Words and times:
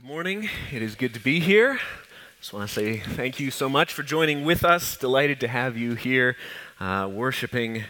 Good 0.00 0.08
morning. 0.08 0.48
It 0.72 0.80
is 0.80 0.94
good 0.94 1.12
to 1.12 1.20
be 1.20 1.40
here. 1.40 1.78
Just 2.40 2.54
want 2.54 2.66
to 2.66 2.74
say 2.74 3.00
thank 3.00 3.38
you 3.38 3.50
so 3.50 3.68
much 3.68 3.92
for 3.92 4.02
joining 4.02 4.46
with 4.46 4.64
us. 4.64 4.96
Delighted 4.96 5.40
to 5.40 5.48
have 5.48 5.76
you 5.76 5.94
here, 5.94 6.38
uh, 6.80 7.06
worshiping 7.12 7.84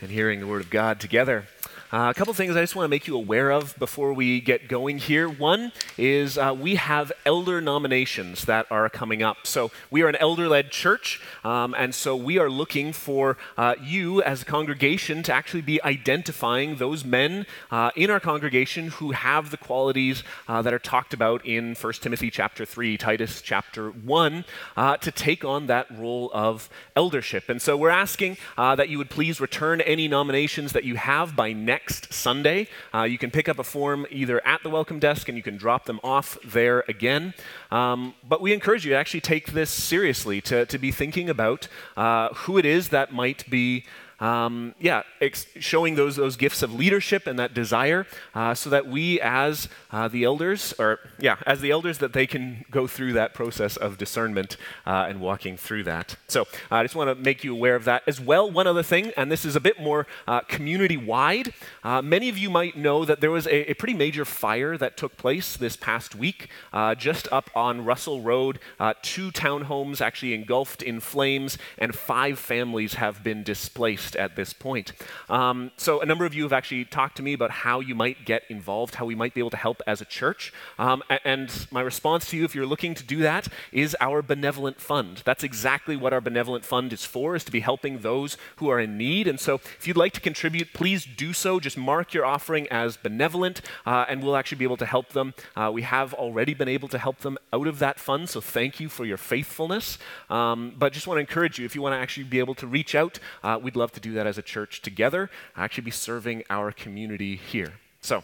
and 0.00 0.08
hearing 0.08 0.38
the 0.38 0.46
Word 0.46 0.60
of 0.60 0.70
God 0.70 1.00
together. 1.00 1.48
Uh, 1.90 2.08
a 2.10 2.14
couple 2.14 2.34
things 2.34 2.54
I 2.54 2.60
just 2.60 2.76
want 2.76 2.84
to 2.84 2.90
make 2.90 3.06
you 3.06 3.16
aware 3.16 3.50
of 3.50 3.74
before 3.78 4.12
we 4.12 4.42
get 4.42 4.68
going 4.68 4.98
here. 4.98 5.26
One 5.26 5.72
is 5.96 6.36
uh, 6.36 6.54
we 6.58 6.74
have 6.74 7.10
elder 7.24 7.62
nominations 7.62 8.44
that 8.44 8.66
are 8.70 8.90
coming 8.90 9.22
up. 9.22 9.46
So 9.46 9.70
we 9.90 10.02
are 10.02 10.08
an 10.08 10.16
elder 10.16 10.48
led 10.48 10.70
church, 10.70 11.18
um, 11.44 11.74
and 11.78 11.94
so 11.94 12.14
we 12.14 12.38
are 12.38 12.50
looking 12.50 12.92
for 12.92 13.38
uh, 13.56 13.74
you 13.82 14.20
as 14.20 14.42
a 14.42 14.44
congregation 14.44 15.22
to 15.22 15.32
actually 15.32 15.62
be 15.62 15.82
identifying 15.82 16.76
those 16.76 17.06
men 17.06 17.46
uh, 17.70 17.90
in 17.96 18.10
our 18.10 18.20
congregation 18.20 18.88
who 18.88 19.12
have 19.12 19.50
the 19.50 19.56
qualities 19.56 20.22
uh, 20.46 20.60
that 20.60 20.74
are 20.74 20.78
talked 20.78 21.14
about 21.14 21.42
in 21.46 21.74
1 21.74 21.92
Timothy 21.94 22.30
chapter 22.30 22.66
3, 22.66 22.98
Titus 22.98 23.40
chapter 23.40 23.88
1, 23.88 24.44
uh, 24.76 24.98
to 24.98 25.10
take 25.10 25.42
on 25.42 25.68
that 25.68 25.86
role 25.96 26.30
of 26.34 26.68
eldership. 26.94 27.48
And 27.48 27.62
so 27.62 27.78
we're 27.78 27.88
asking 27.88 28.36
that 28.58 28.90
you 28.90 28.98
would 28.98 29.08
please 29.08 29.40
return 29.40 29.80
any 29.80 30.06
nominations 30.06 30.72
that 30.72 30.84
you 30.84 30.96
have 30.96 31.34
by 31.34 31.54
next 31.54 31.77
next 31.78 32.12
Sunday. 32.12 32.66
Uh, 32.92 33.04
you 33.04 33.18
can 33.18 33.30
pick 33.30 33.48
up 33.48 33.56
a 33.60 33.62
form 33.62 34.04
either 34.10 34.44
at 34.44 34.60
the 34.64 34.68
welcome 34.68 34.98
desk 34.98 35.28
and 35.28 35.36
you 35.38 35.44
can 35.44 35.56
drop 35.56 35.84
them 35.84 36.00
off 36.02 36.36
there 36.44 36.82
again. 36.88 37.34
Um, 37.70 38.14
but 38.28 38.40
we 38.40 38.52
encourage 38.52 38.84
you 38.84 38.90
to 38.90 38.96
actually 38.96 39.20
take 39.20 39.52
this 39.52 39.70
seriously, 39.70 40.40
to, 40.40 40.66
to 40.66 40.76
be 40.76 40.90
thinking 40.90 41.30
about 41.30 41.68
uh, 41.96 42.30
who 42.30 42.58
it 42.58 42.66
is 42.66 42.88
that 42.88 43.12
might 43.12 43.48
be 43.48 43.84
um, 44.20 44.74
yeah, 44.80 45.02
ex- 45.20 45.46
showing 45.60 45.94
those, 45.94 46.16
those 46.16 46.36
gifts 46.36 46.62
of 46.62 46.74
leadership 46.74 47.26
and 47.26 47.38
that 47.38 47.54
desire 47.54 48.06
uh, 48.34 48.54
so 48.54 48.68
that 48.70 48.86
we 48.86 49.20
as 49.20 49.68
uh, 49.92 50.08
the 50.08 50.24
elders, 50.24 50.74
or 50.78 50.98
yeah, 51.18 51.36
as 51.46 51.60
the 51.60 51.70
elders, 51.70 51.98
that 51.98 52.12
they 52.12 52.26
can 52.26 52.64
go 52.70 52.86
through 52.86 53.12
that 53.12 53.32
process 53.32 53.76
of 53.76 53.96
discernment 53.96 54.56
uh, 54.86 55.06
and 55.08 55.20
walking 55.20 55.56
through 55.56 55.84
that. 55.84 56.16
So 56.26 56.46
I 56.70 56.82
just 56.82 56.96
want 56.96 57.08
to 57.08 57.14
make 57.14 57.44
you 57.44 57.54
aware 57.54 57.76
of 57.76 57.84
that 57.84 58.02
as 58.06 58.20
well. 58.20 58.50
One 58.50 58.66
other 58.66 58.82
thing, 58.82 59.12
and 59.16 59.30
this 59.30 59.44
is 59.44 59.54
a 59.54 59.60
bit 59.60 59.80
more 59.80 60.06
uh, 60.26 60.40
community 60.40 60.96
wide. 60.96 61.52
Uh, 61.84 62.02
many 62.02 62.28
of 62.28 62.36
you 62.36 62.50
might 62.50 62.76
know 62.76 63.04
that 63.04 63.20
there 63.20 63.30
was 63.30 63.46
a, 63.46 63.70
a, 63.70 63.74
pretty 63.74 63.94
major 63.94 64.24
fire 64.24 64.76
that 64.76 64.96
took 64.96 65.16
place 65.16 65.56
this 65.56 65.76
past 65.76 66.16
week 66.16 66.48
uh, 66.72 66.94
just 66.94 67.28
up 67.30 67.48
on 67.54 67.84
Russell 67.84 68.20
Road. 68.20 68.58
two 69.02 69.30
townhomes 69.30 70.00
actually 70.00 70.34
engulfed 70.34 70.82
in 70.82 70.98
flames, 70.98 71.56
and 71.78 71.94
five 71.94 72.38
families 72.38 72.94
have 72.94 73.22
been 73.22 73.44
displaced 73.44 74.07
at 74.16 74.36
this 74.36 74.52
point. 74.52 74.92
Um, 75.28 75.70
so, 75.76 76.00
a 76.00 76.06
number 76.06 76.24
of 76.24 76.34
you 76.34 76.42
have 76.42 76.52
actually 76.52 76.84
talked 76.84 77.16
to 77.16 77.22
me 77.22 77.32
about 77.32 77.50
how 77.50 77.80
you 77.80 77.94
might 77.94 78.24
get 78.24 78.42
involved, 78.48 78.96
how 78.96 79.06
we 79.06 79.14
might 79.14 79.34
be 79.34 79.40
able 79.40 79.50
to 79.50 79.56
help 79.56 79.82
as 79.86 80.00
a 80.00 80.04
church. 80.04 80.52
Um, 80.78 81.02
and 81.24 81.66
my 81.70 81.80
response 81.80 82.28
to 82.30 82.36
you, 82.36 82.44
if 82.44 82.54
you're 82.54 82.66
looking 82.66 82.94
to 82.94 83.04
do 83.04 83.18
that, 83.18 83.48
is 83.72 83.96
our 84.00 84.22
benevolent 84.22 84.80
fund. 84.80 85.22
That's 85.24 85.44
exactly 85.44 85.96
what 85.96 86.12
our 86.12 86.20
benevolent 86.20 86.64
fund 86.64 86.92
is 86.92 87.04
for, 87.04 87.34
is 87.34 87.44
to 87.44 87.52
be 87.52 87.60
helping 87.60 87.98
those 87.98 88.36
who 88.56 88.68
are 88.68 88.80
in 88.80 88.96
need. 88.96 89.26
And 89.26 89.40
so, 89.40 89.56
if 89.56 89.86
you'd 89.86 89.96
like 89.96 90.12
to 90.14 90.20
contribute, 90.20 90.72
please 90.72 91.04
do 91.04 91.32
so. 91.32 91.60
Just 91.60 91.76
mark 91.76 92.14
your 92.14 92.24
offering 92.24 92.68
as 92.68 92.96
benevolent, 92.96 93.60
uh, 93.86 94.04
and 94.08 94.22
we'll 94.22 94.36
actually 94.36 94.58
be 94.58 94.64
able 94.64 94.76
to 94.76 94.86
help 94.86 95.10
them. 95.10 95.34
Uh, 95.56 95.70
we 95.72 95.82
have 95.82 96.14
already 96.14 96.54
been 96.54 96.68
able 96.68 96.88
to 96.88 96.98
help 96.98 97.18
them 97.18 97.38
out 97.52 97.66
of 97.66 97.78
that 97.78 97.98
fund, 97.98 98.28
so 98.28 98.40
thank 98.40 98.80
you 98.80 98.88
for 98.88 99.04
your 99.04 99.16
faithfulness. 99.16 99.98
Um, 100.30 100.74
but 100.78 100.92
just 100.92 101.06
want 101.06 101.16
to 101.16 101.20
encourage 101.20 101.58
you, 101.58 101.64
if 101.64 101.74
you 101.74 101.82
want 101.82 101.94
to 101.94 101.98
actually 101.98 102.24
be 102.24 102.38
able 102.38 102.54
to 102.56 102.66
reach 102.66 102.94
out, 102.94 103.18
uh, 103.42 103.58
we'd 103.60 103.76
love 103.76 103.92
to 103.92 103.97
to 103.98 104.08
do 104.08 104.14
that 104.14 104.26
as 104.26 104.38
a 104.38 104.42
church 104.42 104.80
together, 104.80 105.28
actually 105.56 105.84
be 105.84 105.90
serving 105.90 106.44
our 106.48 106.70
community 106.70 107.36
here. 107.36 107.74
So, 108.00 108.22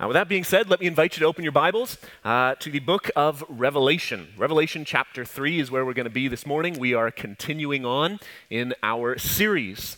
uh, 0.00 0.08
with 0.08 0.14
that 0.14 0.28
being 0.28 0.42
said, 0.42 0.68
let 0.68 0.80
me 0.80 0.86
invite 0.86 1.16
you 1.16 1.20
to 1.20 1.26
open 1.26 1.44
your 1.44 1.52
Bibles 1.52 1.96
uh, 2.24 2.56
to 2.56 2.70
the 2.70 2.80
book 2.80 3.08
of 3.14 3.44
Revelation. 3.48 4.28
Revelation 4.36 4.84
chapter 4.84 5.24
3 5.24 5.60
is 5.60 5.70
where 5.70 5.86
we're 5.86 5.92
going 5.92 6.04
to 6.04 6.10
be 6.10 6.26
this 6.26 6.44
morning. 6.44 6.76
We 6.78 6.92
are 6.92 7.12
continuing 7.12 7.86
on 7.86 8.18
in 8.50 8.74
our 8.82 9.16
series. 9.16 9.96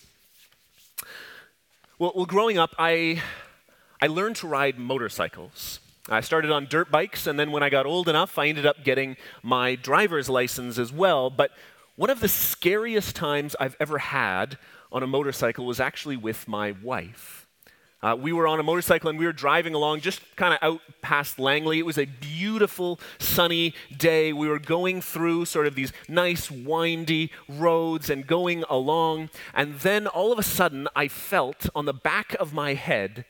Well, 1.99 2.13
well 2.15 2.27
growing 2.27 2.59
up, 2.59 2.75
I, 2.79 3.23
I 4.03 4.09
learned 4.09 4.37
to 4.37 4.47
ride 4.47 4.79
motorcycles. 4.79 5.81
I 6.07 6.21
started 6.21 6.51
on 6.51 6.67
dirt 6.67 6.91
bikes, 6.91 7.27
and 7.27 7.41
then 7.41 7.51
when 7.51 7.63
I 7.63 7.71
got 7.71 7.87
old 7.87 8.11
enough, 8.11 8.39
I 8.39 8.49
ended 8.49 8.67
up 8.67 8.85
getting 8.85 9.17
my 9.43 9.75
driver's 9.75 10.29
license 10.29 10.77
as 10.77 10.93
well. 10.93 11.31
But 11.31 11.51
one 11.97 12.11
of 12.11 12.21
the 12.21 12.29
scariest 12.29 13.17
times 13.17 13.57
I've 13.59 13.77
ever 13.81 13.99
had 13.99 14.59
on 14.95 15.03
a 15.03 15.07
motorcycle 15.07 15.67
was 15.67 15.81
actually 15.81 16.17
with 16.17 16.47
my 16.47 16.73
wife. 16.83 17.47
Uh, 18.01 18.15
we 18.15 18.33
were 18.33 18.47
on 18.47 18.61
a 18.61 18.63
motorcycle 18.63 19.09
and 19.09 19.19
we 19.19 19.25
were 19.25 19.33
driving 19.33 19.75
along 19.75 20.01
just 20.01 20.21
kind 20.37 20.53
of 20.53 20.59
out 20.63 20.81
past 21.01 21.39
Langley. 21.39 21.79
It 21.79 21.87
was 21.87 21.99
a 21.99 22.05
beautiful 22.05 23.01
sunny 23.19 23.75
day. 23.97 24.33
We 24.33 24.47
were 24.47 24.59
going 24.59 25.01
through 25.01 25.47
sort 25.47 25.67
of 25.67 25.75
these 25.75 25.93
nice 26.07 26.51
windy 26.51 27.33
roads 27.49 28.11
and 28.11 28.27
going 28.27 28.63
along. 28.69 29.31
And 29.55 29.81
then 29.81 30.07
all 30.07 30.33
of 30.33 30.39
a 30.39 30.43
sudden, 30.43 30.87
I 30.95 31.09
felt 31.09 31.69
on 31.75 31.87
the 31.87 31.95
back 31.95 32.37
of 32.39 32.53
my 32.53 32.75
head 32.75 33.25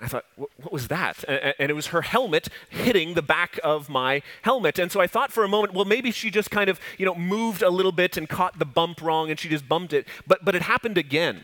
I 0.00 0.08
thought, 0.08 0.24
what 0.36 0.72
was 0.72 0.88
that? 0.88 1.24
And 1.24 1.70
it 1.70 1.74
was 1.74 1.88
her 1.88 2.02
helmet 2.02 2.48
hitting 2.70 3.14
the 3.14 3.22
back 3.22 3.60
of 3.62 3.88
my 3.88 4.22
helmet. 4.42 4.78
And 4.78 4.90
so 4.90 5.00
I 5.00 5.06
thought 5.06 5.30
for 5.30 5.44
a 5.44 5.48
moment, 5.48 5.74
well, 5.74 5.84
maybe 5.84 6.10
she 6.10 6.30
just 6.30 6.50
kind 6.50 6.70
of, 6.70 6.80
you 6.96 7.04
know, 7.04 7.14
moved 7.14 7.62
a 7.62 7.68
little 7.70 7.92
bit 7.92 8.16
and 8.16 8.28
caught 8.28 8.58
the 8.58 8.64
bump 8.64 9.02
wrong 9.02 9.30
and 9.30 9.38
she 9.38 9.48
just 9.48 9.68
bumped 9.68 9.92
it. 9.92 10.06
But, 10.26 10.44
but 10.44 10.54
it 10.54 10.62
happened 10.62 10.96
again 10.96 11.42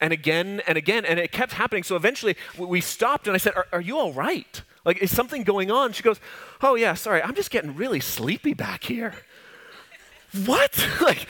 and 0.00 0.12
again 0.12 0.60
and 0.66 0.76
again. 0.76 1.04
And 1.04 1.20
it 1.20 1.30
kept 1.30 1.52
happening. 1.52 1.84
So 1.84 1.94
eventually 1.94 2.36
we 2.58 2.80
stopped 2.80 3.28
and 3.28 3.34
I 3.34 3.38
said, 3.38 3.54
are, 3.54 3.66
are 3.72 3.80
you 3.80 3.96
all 3.96 4.12
right? 4.12 4.62
Like, 4.84 4.98
is 4.98 5.14
something 5.14 5.44
going 5.44 5.70
on? 5.70 5.92
She 5.92 6.02
goes, 6.02 6.18
oh, 6.62 6.74
yeah, 6.74 6.94
sorry. 6.94 7.22
I'm 7.22 7.34
just 7.34 7.50
getting 7.50 7.76
really 7.76 8.00
sleepy 8.00 8.54
back 8.54 8.84
here 8.84 9.14
what? 10.46 10.86
like, 11.00 11.26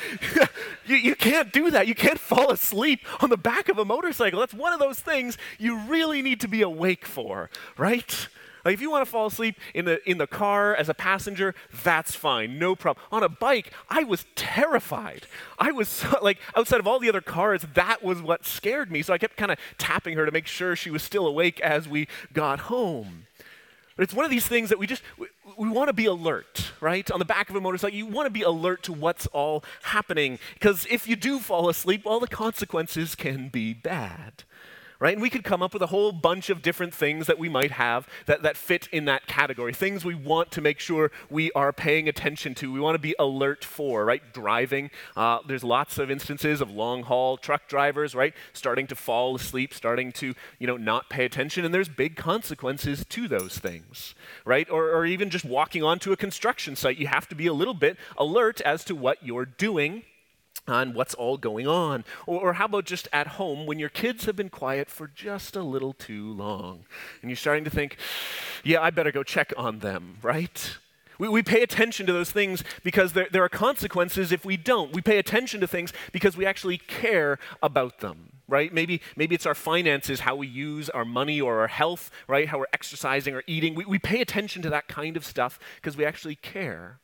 you, 0.87 0.97
you 0.97 1.15
can't 1.15 1.53
do 1.53 1.71
that. 1.71 1.87
You 1.87 1.95
can't 1.95 2.19
fall 2.34 2.50
asleep 2.50 3.00
on 3.21 3.31
the 3.31 3.37
back 3.37 3.69
of 3.69 3.78
a 3.78 3.84
motorcycle. 3.84 4.41
That's 4.41 4.55
one 4.55 4.72
of 4.72 4.81
those 4.81 5.00
things 5.00 5.39
you 5.59 5.78
really 5.78 6.22
need 6.22 6.41
to 6.41 6.49
be 6.49 6.62
awake 6.62 7.06
for, 7.06 7.50
right? 7.77 8.28
Like 8.65 8.75
if 8.75 8.81
you 8.81 8.91
want 8.91 9.05
to 9.05 9.11
fall 9.11 9.27
asleep 9.27 9.56
in 9.75 9.84
the 9.84 10.09
in 10.09 10.17
the 10.19 10.27
car 10.27 10.75
as 10.75 10.89
a 10.89 10.95
passenger, 10.95 11.55
that's 11.83 12.15
fine, 12.15 12.59
no 12.59 12.75
problem. 12.75 13.05
On 13.12 13.22
a 13.22 13.28
bike, 13.28 13.71
I 13.91 14.05
was 14.05 14.25
terrified. 14.37 15.27
I 15.59 15.71
was 15.71 16.05
like 16.22 16.39
outside 16.56 16.81
of 16.81 16.87
all 16.87 16.99
the 16.99 17.09
other 17.09 17.21
cars, 17.21 17.66
that 17.75 18.03
was 18.03 18.22
what 18.22 18.47
scared 18.47 18.91
me. 18.91 19.03
So 19.03 19.12
I 19.12 19.19
kept 19.19 19.37
kind 19.37 19.51
of 19.51 19.59
tapping 19.77 20.16
her 20.16 20.25
to 20.25 20.33
make 20.33 20.47
sure 20.47 20.75
she 20.77 20.91
was 20.91 21.03
still 21.03 21.27
awake 21.27 21.61
as 21.61 21.87
we 21.87 22.09
got 22.33 22.61
home. 22.61 23.27
But 23.97 24.03
it's 24.03 24.15
one 24.15 24.25
of 24.25 24.31
these 24.31 24.47
things 24.47 24.71
that 24.71 24.78
we 24.78 24.87
just, 24.87 25.03
we, 25.16 25.28
we 25.56 25.69
want 25.69 25.88
to 25.88 25.93
be 25.93 26.06
alert, 26.06 26.72
right? 26.81 27.09
On 27.10 27.19
the 27.19 27.25
back 27.25 27.49
of 27.49 27.56
a 27.56 27.60
motorcycle, 27.60 27.97
you 27.97 28.06
want 28.06 28.27
to 28.27 28.31
be 28.31 28.43
alert 28.43 28.82
to 28.84 28.93
what's 28.93 29.27
all 29.28 29.65
happening. 29.82 30.38
Because 30.55 30.87
if 30.91 31.06
you 31.06 31.15
do 31.16 31.38
fall 31.38 31.69
asleep, 31.69 32.04
well, 32.04 32.19
the 32.19 32.28
consequences 32.28 33.15
can 33.15 33.49
be 33.49 33.72
bad 33.72 34.44
right? 35.04 35.12
And 35.12 35.20
we 35.20 35.28
could 35.28 35.44
come 35.44 35.62
up 35.62 35.75
with 35.75 35.82
a 35.82 35.88
whole 35.88 36.12
bunch 36.12 36.48
of 36.48 36.62
different 36.62 36.94
things 36.94 37.26
that 37.26 37.38
we 37.38 37.50
might 37.50 37.72
have 37.72 38.09
that, 38.25 38.41
that 38.41 38.56
fit 38.56 38.88
in 38.91 39.04
that 39.04 39.26
category, 39.26 39.75
things 39.75 40.03
we 40.03 40.15
want 40.15 40.50
to 40.53 40.62
make 40.62 40.81
sure 40.81 41.10
we 41.28 41.53
are 41.53 41.75
paying 41.75 42.09
attention 42.09 42.54
to, 42.54 42.72
we 42.72 42.81
want 42.81 42.94
to 42.94 42.98
be 42.98 43.15
alert 43.19 43.66
for, 43.66 44.06
right? 44.06 44.22
Driving. 44.32 44.91
Uh, 45.15 45.41
there's 45.47 45.62
lots 45.62 45.98
of 45.98 46.10
instances 46.10 46.62
of 46.62 46.70
long 46.70 47.03
haul 47.03 47.37
truck 47.37 47.69
drivers, 47.69 48.15
right? 48.15 48.32
Starting 48.54 48.87
to 48.87 48.94
fall 48.94 49.37
asleep, 49.37 49.75
starting 49.75 50.10
to, 50.12 50.32
you 50.59 50.66
know, 50.66 50.78
not 50.78 51.10
pay 51.10 51.26
attention, 51.26 51.66
and 51.66 51.75
there's 51.75 51.91
big 51.91 52.16
consequences 52.16 53.04
to 53.10 53.28
those 53.28 53.59
things, 53.59 54.15
right? 54.47 54.71
Or, 54.71 54.88
or 54.91 55.04
even 55.04 55.28
just 55.28 55.44
walking 55.44 55.82
onto 55.82 56.12
a 56.12 56.16
construction 56.16 56.76
site, 56.76 56.97
you 56.97 57.09
have 57.09 57.28
to 57.28 57.34
be 57.34 57.47
a 57.47 57.53
little 57.53 57.75
bit 57.75 57.98
alert 58.16 58.62
as 58.62 58.84
to 58.84 58.94
what 58.94 59.22
you're 59.22 59.44
doing 59.44 60.04
on 60.67 60.95
what's 60.95 61.15
all 61.15 61.37
going 61.37 61.67
on. 61.67 62.05
Or, 62.27 62.41
or, 62.41 62.53
how 62.55 62.67
about 62.67 62.85
just 62.85 63.09
at 63.13 63.27
home 63.27 63.67
when 63.67 63.79
your 63.79 63.89
kids 63.89 64.25
have 64.25 64.37
been 64.37 64.49
quiet 64.49 64.89
for 64.89 65.09
just 65.09 65.57
a 65.57 65.63
little 65.63 65.93
too 65.93 66.33
long 66.33 66.85
and 67.21 67.31
you're 67.31 67.37
starting 67.37 67.65
to 67.65 67.71
think, 67.71 67.97
yeah, 68.63 68.81
I 68.81 68.91
better 68.91 69.13
go 69.13 69.23
check 69.23 69.53
on 69.57 69.81
them, 69.81 70.19
right? 70.22 70.77
We, 71.19 71.28
we 71.28 71.43
pay 71.43 71.63
attention 71.63 72.07
to 72.07 72.13
those 72.13 72.31
things 72.31 72.65
because 72.83 73.13
there, 73.13 73.28
there 73.31 73.45
are 73.45 73.49
consequences 73.49 74.33
if 74.33 74.45
we 74.45 74.57
don't. 74.57 74.93
We 74.93 75.03
pay 75.03 75.19
attention 75.19 75.61
to 75.61 75.66
things 75.66 75.93
because 76.13 76.37
we 76.37 76.47
actually 76.47 76.78
care 76.78 77.39
about 77.63 78.01
them 78.01 78.31
right? 78.47 78.72
Maybe, 78.72 79.01
maybe 79.17 79.34
it's 79.34 79.47
our 79.47 79.55
finances, 79.55 80.21
how 80.21 80.37
we 80.37 80.47
use 80.47 80.91
our 80.91 81.05
money 81.05 81.41
or 81.41 81.60
our 81.60 81.67
health, 81.67 82.10
right? 82.28 82.47
How 82.49 82.59
we're 82.59 82.67
exercising 82.72 83.34
or 83.34 83.43
eating. 83.47 83.75
We, 83.75 83.84
we 83.87 83.99
pay 83.99 84.21
attention 84.21 84.63
to 84.63 84.71
that 84.71 84.87
kind 84.87 85.17
of 85.17 85.25
stuff 85.25 85.59
because 85.77 85.97
we 85.97 86.05
actually 86.05 86.37
care. 86.37 86.99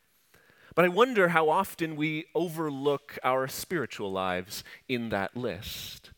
But 0.81 0.87
I 0.87 0.95
wonder 0.95 1.29
how 1.29 1.51
often 1.51 1.95
we 1.95 2.25
overlook 2.35 3.19
our 3.23 3.49
spiritual 3.49 4.11
lives 4.11 4.65
in 4.89 5.11
that 5.11 5.37
list. 5.37 6.09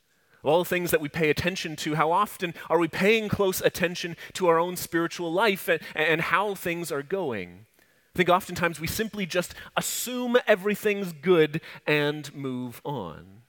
Of 0.44 0.50
all 0.50 0.61
the 0.61 0.70
things 0.70 0.93
that 0.93 1.00
we 1.00 1.09
pay 1.09 1.31
attention 1.31 1.75
to, 1.75 1.97
how 1.97 2.12
often 2.12 2.55
are 2.70 2.79
we 2.79 2.87
paying 2.87 3.29
close 3.29 3.61
attention 3.61 4.17
to 4.35 4.47
our 4.47 4.61
own 4.61 4.76
spiritual 4.76 5.32
life 5.32 5.69
and, 5.69 5.81
and 5.97 6.20
how 6.20 6.55
things 6.55 6.93
are 6.93 7.03
going? 7.03 7.67
I 8.14 8.17
think 8.17 8.29
oftentimes 8.29 8.79
we 8.79 8.87
simply 8.87 9.26
just 9.26 9.53
assume 9.76 10.37
everything's 10.47 11.12
good 11.12 11.61
and 11.85 12.32
move 12.32 12.81
on. 12.85 13.43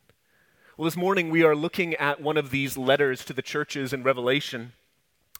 Well, 0.78 0.86
this 0.86 0.98
morning 0.98 1.30
we 1.30 1.44
are 1.44 1.56
looking 1.56 1.94
at 1.94 2.24
one 2.24 2.38
of 2.38 2.50
these 2.50 2.76
letters 2.76 3.24
to 3.26 3.34
the 3.34 3.44
churches 3.44 3.94
in 3.94 4.02
Revelation. 4.02 4.74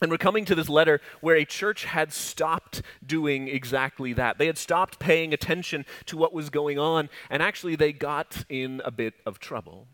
And 0.02 0.12
we're 0.12 0.18
coming 0.18 0.44
to 0.46 0.56
this 0.56 0.70
letter 0.70 1.00
where 1.22 1.36
a 1.36 1.46
church 1.46 1.86
had 1.86 2.12
stopped 2.12 2.82
doing 3.06 3.48
exactly 3.48 4.12
that. 4.14 4.38
They 4.38 4.48
had 4.48 4.58
stopped 4.58 5.00
paying 5.00 5.34
attention 5.34 5.86
to 6.08 6.18
what 6.18 6.34
was 6.34 6.50
going 6.50 6.78
on, 6.78 7.10
and 7.30 7.42
actually 7.42 7.76
they 7.76 7.94
got 7.94 8.44
in 8.50 8.82
a 8.84 8.92
bit 8.92 9.14
of 9.26 9.40
trouble. 9.40 9.88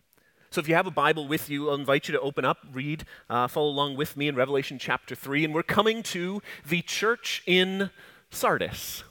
So 0.52 0.60
if 0.60 0.68
you 0.68 0.74
have 0.74 0.88
a 0.88 0.92
Bible 0.92 1.28
with 1.28 1.48
you, 1.48 1.70
I'll 1.70 1.76
invite 1.76 2.08
you 2.08 2.14
to 2.14 2.20
open 2.22 2.44
up, 2.44 2.58
read, 2.74 3.06
uh, 3.30 3.48
follow 3.48 3.70
along 3.70 3.98
with 3.98 4.18
me 4.18 4.28
in 4.28 4.36
Revelation 4.36 4.80
chapter 4.80 5.14
3. 5.14 5.46
And 5.46 5.54
we're 5.54 5.62
coming 5.62 6.02
to 6.04 6.42
the 6.68 6.82
church 6.82 7.44
in 7.46 7.92
Sardis. 8.32 9.04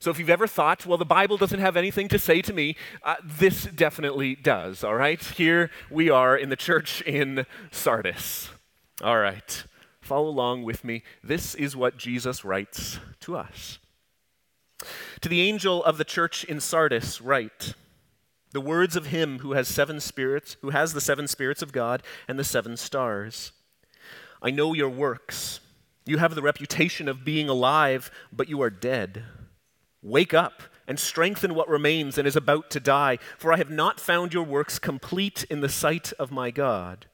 So 0.00 0.10
if 0.10 0.18
you've 0.18 0.28
ever 0.28 0.46
thought, 0.46 0.84
well, 0.84 0.98
the 0.98 1.06
Bible 1.06 1.38
doesn't 1.38 1.60
have 1.60 1.76
anything 1.76 2.08
to 2.08 2.18
say 2.18 2.42
to 2.42 2.52
me, 2.52 2.76
uh, 3.04 3.14
this 3.24 3.64
definitely 3.64 4.34
does, 4.34 4.84
all 4.84 4.96
right? 4.96 5.22
Here 5.22 5.70
we 5.90 6.10
are 6.10 6.36
in 6.36 6.50
the 6.50 6.56
church 6.56 7.00
in 7.02 7.46
Sardis. 7.70 8.50
All 9.00 9.18
right, 9.18 9.64
follow 10.02 10.28
along 10.28 10.64
with 10.64 10.84
me. 10.84 11.02
This 11.24 11.54
is 11.54 11.74
what 11.74 11.96
Jesus 11.96 12.44
writes 12.44 12.98
to 13.20 13.36
us. 13.36 13.78
To 15.20 15.28
the 15.28 15.40
angel 15.40 15.82
of 15.84 15.96
the 15.96 16.04
church 16.04 16.44
in 16.44 16.60
Sardis, 16.60 17.20
write 17.20 17.74
the 18.50 18.60
words 18.60 18.96
of 18.96 19.06
him 19.06 19.38
who 19.38 19.52
has 19.52 19.66
seven 19.66 20.00
spirits, 20.00 20.56
who 20.60 20.70
has 20.70 20.92
the 20.92 21.00
seven 21.00 21.26
spirits 21.26 21.62
of 21.62 21.72
God 21.72 22.02
and 22.28 22.38
the 22.38 22.44
seven 22.44 22.76
stars. 22.76 23.52
I 24.42 24.50
know 24.50 24.74
your 24.74 24.90
works. 24.90 25.60
You 26.04 26.18
have 26.18 26.34
the 26.34 26.42
reputation 26.42 27.08
of 27.08 27.24
being 27.24 27.48
alive, 27.48 28.10
but 28.32 28.48
you 28.48 28.60
are 28.60 28.70
dead. 28.70 29.24
Wake 30.02 30.34
up 30.34 30.62
and 30.88 30.98
strengthen 30.98 31.54
what 31.54 31.68
remains 31.68 32.18
and 32.18 32.26
is 32.26 32.36
about 32.36 32.68
to 32.70 32.80
die, 32.80 33.18
for 33.38 33.52
I 33.52 33.56
have 33.56 33.70
not 33.70 34.00
found 34.00 34.34
your 34.34 34.42
works 34.42 34.80
complete 34.80 35.44
in 35.44 35.60
the 35.60 35.68
sight 35.68 36.12
of 36.18 36.32
my 36.32 36.50
God. 36.50 37.06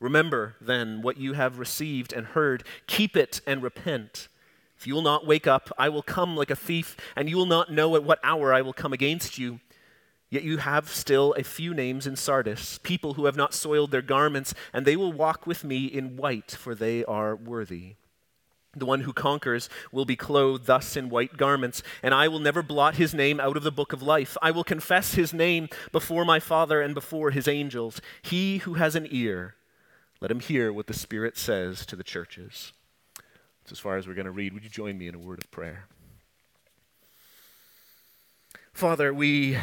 Remember, 0.00 0.56
then, 0.60 1.02
what 1.02 1.18
you 1.18 1.34
have 1.34 1.58
received 1.58 2.12
and 2.12 2.28
heard, 2.28 2.64
keep 2.86 3.16
it 3.16 3.42
and 3.46 3.62
repent. 3.62 4.28
If 4.78 4.86
you 4.86 4.94
will 4.94 5.02
not 5.02 5.26
wake 5.26 5.46
up, 5.46 5.70
I 5.76 5.90
will 5.90 6.02
come 6.02 6.36
like 6.36 6.50
a 6.50 6.56
thief, 6.56 6.96
and 7.14 7.28
you 7.28 7.36
will 7.36 7.46
not 7.46 7.70
know 7.70 7.94
at 7.94 8.02
what 8.02 8.18
hour 8.24 8.52
I 8.52 8.62
will 8.62 8.72
come 8.72 8.94
against 8.94 9.36
you. 9.36 9.60
Yet 10.30 10.42
you 10.42 10.56
have 10.58 10.88
still 10.88 11.34
a 11.36 11.44
few 11.44 11.74
names 11.74 12.06
in 12.06 12.16
Sardis, 12.16 12.78
people 12.78 13.14
who 13.14 13.26
have 13.26 13.36
not 13.36 13.52
soiled 13.52 13.90
their 13.90 14.00
garments, 14.00 14.54
and 14.72 14.86
they 14.86 14.96
will 14.96 15.12
walk 15.12 15.46
with 15.46 15.64
me 15.64 15.84
in 15.84 16.16
white, 16.16 16.52
for 16.52 16.74
they 16.74 17.04
are 17.04 17.36
worthy. 17.36 17.96
The 18.74 18.86
one 18.86 19.00
who 19.00 19.12
conquers 19.12 19.68
will 19.90 20.04
be 20.04 20.14
clothed 20.16 20.66
thus 20.66 20.96
in 20.96 21.10
white 21.10 21.36
garments, 21.36 21.82
and 22.02 22.14
I 22.14 22.28
will 22.28 22.38
never 22.38 22.62
blot 22.62 22.94
his 22.94 23.12
name 23.12 23.40
out 23.40 23.56
of 23.56 23.64
the 23.64 23.72
book 23.72 23.92
of 23.92 24.00
life. 24.00 24.38
I 24.40 24.52
will 24.52 24.62
confess 24.64 25.14
his 25.14 25.34
name 25.34 25.68
before 25.90 26.24
my 26.24 26.38
Father 26.38 26.80
and 26.80 26.94
before 26.94 27.32
his 27.32 27.48
angels. 27.48 28.00
He 28.22 28.58
who 28.58 28.74
has 28.74 28.94
an 28.94 29.08
ear, 29.10 29.56
let 30.20 30.30
him 30.30 30.40
hear 30.40 30.72
what 30.72 30.86
the 30.86 30.94
Spirit 30.94 31.38
says 31.38 31.86
to 31.86 31.96
the 31.96 32.04
churches. 32.04 32.72
That's 33.62 33.72
as 33.72 33.78
far 33.78 33.96
as 33.96 34.06
we're 34.06 34.14
going 34.14 34.26
to 34.26 34.30
read. 34.30 34.52
Would 34.52 34.64
you 34.64 34.70
join 34.70 34.98
me 34.98 35.08
in 35.08 35.14
a 35.14 35.18
word 35.18 35.38
of 35.38 35.50
prayer? 35.50 35.86
Father, 38.72 39.14
we, 39.14 39.56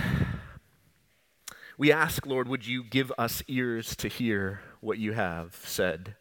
we 1.77 1.92
ask, 1.92 2.25
Lord, 2.25 2.48
would 2.48 2.65
you 2.65 2.83
give 2.83 3.12
us 3.18 3.44
ears 3.48 3.95
to 3.98 4.07
hear 4.07 4.62
what 4.81 4.98
you 4.98 5.13
have 5.13 5.59
said? 5.63 6.15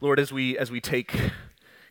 Lord, 0.00 0.18
as 0.18 0.32
we, 0.32 0.58
as 0.58 0.70
we 0.70 0.80
take 0.80 1.14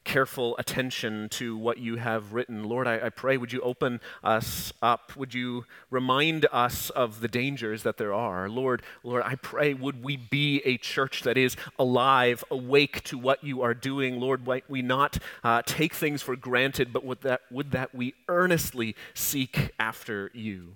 careful 0.04 0.56
attention 0.58 1.30
to 1.30 1.58
what 1.58 1.78
you 1.78 1.96
have 1.98 2.34
written. 2.34 2.64
Lord, 2.64 2.88
I, 2.88 3.06
I, 3.06 3.10
pray, 3.10 3.38
would 3.38 3.54
you 3.54 3.62
open 3.62 4.02
us 4.24 4.74
up? 4.82 5.16
Would 5.16 5.34
you 5.34 5.66
remind 5.90 6.46
us 6.52 6.90
of 6.90 7.22
the 7.22 7.28
dangers 7.28 7.84
that 7.84 7.98
there 7.98 8.14
are? 8.14 8.50
Lord, 8.50 8.82
Lord, 9.04 9.24
I 9.26 9.36
pray, 9.36 9.74
would 9.74 10.04
we 10.04 10.18
be 10.18 10.62
a 10.66 10.78
church 10.78 11.24
that 11.24 11.38
is 11.38 11.56
alive, 11.80 12.44
awake 12.52 13.04
to 13.06 13.18
what 13.18 13.44
you 13.44 13.62
are 13.62 13.74
doing? 13.74 14.20
Lord, 14.20 14.46
might 14.46 14.70
we 14.70 14.82
not 14.82 15.18
uh, 15.44 15.62
take 15.66 15.94
things 15.94 16.22
for 16.22 16.36
granted, 16.36 16.92
but 16.92 17.06
would 17.06 17.22
that, 17.22 17.42
would 17.52 17.72
that 17.72 17.96
we 17.96 18.14
earnestly 18.28 18.96
seek 19.14 19.72
after 19.80 20.32
you? 20.34 20.76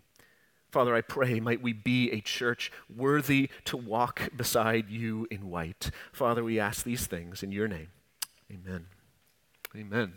Father, 0.71 0.95
I 0.95 1.01
pray, 1.01 1.39
might 1.39 1.61
we 1.61 1.73
be 1.73 2.11
a 2.11 2.21
church 2.21 2.71
worthy 2.93 3.49
to 3.65 3.77
walk 3.77 4.29
beside 4.35 4.89
you 4.89 5.27
in 5.31 5.49
white. 5.49 5.91
Father, 6.11 6.43
we 6.43 6.59
ask 6.59 6.83
these 6.83 7.07
things 7.07 7.41
in 7.41 7.51
your 7.51 7.67
name. 7.67 7.87
Amen. 8.51 8.87
Amen. 9.77 10.13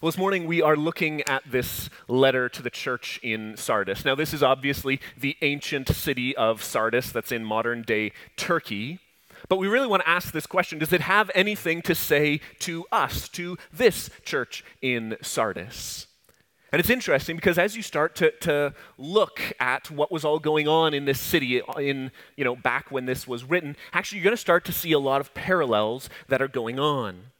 Well, 0.00 0.12
this 0.12 0.18
morning 0.18 0.46
we 0.46 0.62
are 0.62 0.76
looking 0.76 1.22
at 1.22 1.42
this 1.50 1.90
letter 2.06 2.48
to 2.50 2.62
the 2.62 2.70
church 2.70 3.18
in 3.20 3.56
Sardis. 3.56 4.04
Now, 4.04 4.14
this 4.14 4.32
is 4.32 4.44
obviously 4.44 5.00
the 5.18 5.36
ancient 5.42 5.88
city 5.88 6.36
of 6.36 6.62
Sardis 6.62 7.10
that's 7.10 7.32
in 7.32 7.44
modern 7.44 7.82
day 7.82 8.12
Turkey. 8.36 9.00
But 9.48 9.56
we 9.56 9.66
really 9.66 9.88
want 9.88 10.04
to 10.04 10.08
ask 10.08 10.32
this 10.32 10.46
question 10.46 10.78
Does 10.78 10.92
it 10.92 11.00
have 11.00 11.32
anything 11.34 11.82
to 11.82 11.96
say 11.96 12.40
to 12.60 12.86
us, 12.92 13.28
to 13.30 13.58
this 13.72 14.08
church 14.24 14.64
in 14.80 15.16
Sardis? 15.20 16.06
And 16.70 16.78
it's 16.78 16.90
interesting 16.90 17.34
because 17.34 17.58
as 17.58 17.74
you 17.74 17.82
start 17.82 18.14
to, 18.16 18.30
to 18.42 18.72
look 18.98 19.40
at 19.58 19.90
what 19.90 20.12
was 20.12 20.24
all 20.24 20.38
going 20.38 20.68
on 20.68 20.94
in 20.94 21.06
this 21.06 21.18
city 21.18 21.60
in, 21.76 22.12
you 22.36 22.44
know, 22.44 22.54
back 22.54 22.92
when 22.92 23.06
this 23.06 23.26
was 23.26 23.42
written, 23.42 23.76
actually 23.92 24.18
you're 24.18 24.24
going 24.24 24.36
to 24.36 24.40
start 24.40 24.64
to 24.66 24.72
see 24.72 24.92
a 24.92 25.00
lot 25.00 25.20
of 25.20 25.34
parallels 25.34 26.08
that 26.28 26.40
are 26.40 26.46
going 26.46 26.78
on. 26.78 27.31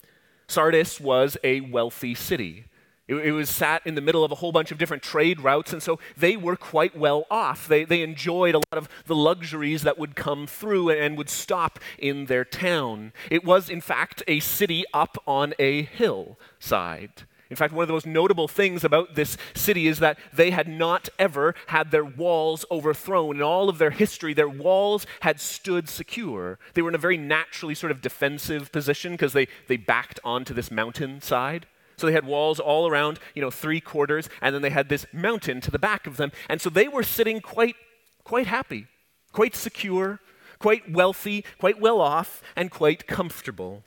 Sardis 0.52 1.00
was 1.00 1.38
a 1.42 1.62
wealthy 1.62 2.14
city. 2.14 2.66
It, 3.08 3.14
it, 3.14 3.32
was 3.32 3.48
sat 3.48 3.86
in 3.86 3.94
the 3.94 4.02
middle 4.02 4.22
of 4.22 4.30
a 4.30 4.36
whole 4.36 4.52
bunch 4.52 4.70
of 4.70 4.76
different 4.76 5.02
trade 5.02 5.40
routes, 5.40 5.72
and 5.72 5.82
so 5.82 5.98
they 6.14 6.36
were 6.36 6.56
quite 6.56 6.94
well 6.94 7.26
off. 7.30 7.66
They, 7.66 7.84
they 7.84 8.02
enjoyed 8.02 8.54
a 8.54 8.58
lot 8.58 8.76
of 8.76 8.88
the 9.06 9.16
luxuries 9.16 9.82
that 9.82 9.98
would 9.98 10.14
come 10.14 10.46
through 10.46 10.90
and 10.90 11.16
would 11.16 11.30
stop 11.30 11.78
in 11.98 12.26
their 12.26 12.44
town. 12.44 13.14
It 13.30 13.44
was, 13.44 13.70
in 13.70 13.80
fact, 13.80 14.22
a 14.28 14.40
city 14.40 14.84
up 14.92 15.16
on 15.26 15.54
a 15.58 15.82
hillside. 15.82 17.22
In 17.52 17.56
fact, 17.56 17.74
one 17.74 17.82
of 17.82 17.88
the 17.88 17.92
most 17.92 18.06
notable 18.06 18.48
things 18.48 18.82
about 18.82 19.14
this 19.14 19.36
city 19.54 19.86
is 19.86 19.98
that 19.98 20.18
they 20.32 20.52
had 20.52 20.66
not 20.66 21.10
ever 21.18 21.54
had 21.66 21.90
their 21.90 22.02
walls 22.02 22.64
overthrown. 22.70 23.36
In 23.36 23.42
all 23.42 23.68
of 23.68 23.76
their 23.76 23.90
history, 23.90 24.32
their 24.32 24.48
walls 24.48 25.06
had 25.20 25.38
stood 25.38 25.86
secure. 25.86 26.58
They 26.72 26.80
were 26.80 26.88
in 26.88 26.94
a 26.94 26.98
very 26.98 27.18
naturally 27.18 27.74
sort 27.74 27.90
of 27.90 28.00
defensive 28.00 28.72
position 28.72 29.12
because 29.12 29.34
they, 29.34 29.48
they 29.68 29.76
backed 29.76 30.18
onto 30.24 30.54
this 30.54 30.70
mountainside. 30.70 31.66
So 31.98 32.06
they 32.06 32.14
had 32.14 32.24
walls 32.24 32.58
all 32.58 32.88
around, 32.88 33.18
you 33.34 33.42
know, 33.42 33.50
three 33.50 33.82
quarters, 33.82 34.30
and 34.40 34.54
then 34.54 34.62
they 34.62 34.70
had 34.70 34.88
this 34.88 35.04
mountain 35.12 35.60
to 35.60 35.70
the 35.70 35.78
back 35.78 36.06
of 36.06 36.16
them. 36.16 36.32
And 36.48 36.58
so 36.58 36.70
they 36.70 36.88
were 36.88 37.02
sitting 37.02 37.42
quite, 37.42 37.76
quite 38.24 38.46
happy, 38.46 38.86
quite 39.32 39.54
secure, 39.54 40.20
quite 40.58 40.90
wealthy, 40.90 41.44
quite 41.58 41.78
well 41.78 42.00
off, 42.00 42.40
and 42.56 42.70
quite 42.70 43.06
comfortable. 43.06 43.84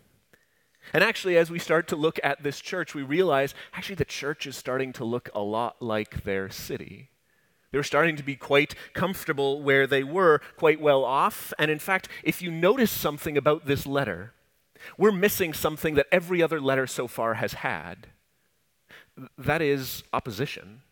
And 0.94 1.04
actually, 1.04 1.38
as 1.38 1.50
we 1.50 1.60
start 1.60 1.88
to 1.90 1.96
look 1.96 2.20
at 2.24 2.44
this 2.44 2.60
church, 2.60 2.94
we 2.94 3.04
realize 3.04 3.54
actually 3.74 3.96
the 3.96 4.06
church 4.06 4.46
is 4.48 4.56
starting 4.56 4.94
to 4.94 5.04
look 5.04 5.30
a 5.34 5.42
lot 5.42 5.82
like 5.82 6.24
their 6.24 6.50
city. 6.50 7.10
They're 7.72 7.84
starting 7.84 8.16
to 8.16 8.24
be 8.24 8.36
quite 8.36 8.76
comfortable 8.94 9.62
where 9.62 9.86
they 9.86 10.04
were, 10.04 10.40
quite 10.56 10.80
well 10.80 11.04
off. 11.04 11.52
And 11.60 11.70
in 11.70 11.80
fact, 11.80 12.08
if 12.24 12.42
you 12.42 12.50
notice 12.50 12.92
something 12.92 13.38
about 13.38 13.66
this 13.66 13.86
letter, 13.86 14.34
we're 14.98 15.12
missing 15.12 15.54
something 15.54 15.96
that 15.96 16.08
every 16.12 16.42
other 16.42 16.62
letter 16.62 16.88
so 16.88 17.08
far 17.08 17.34
has 17.34 17.56
had. 17.56 18.08
That 19.38 19.62
is 19.62 20.04
opposition. 20.14 20.84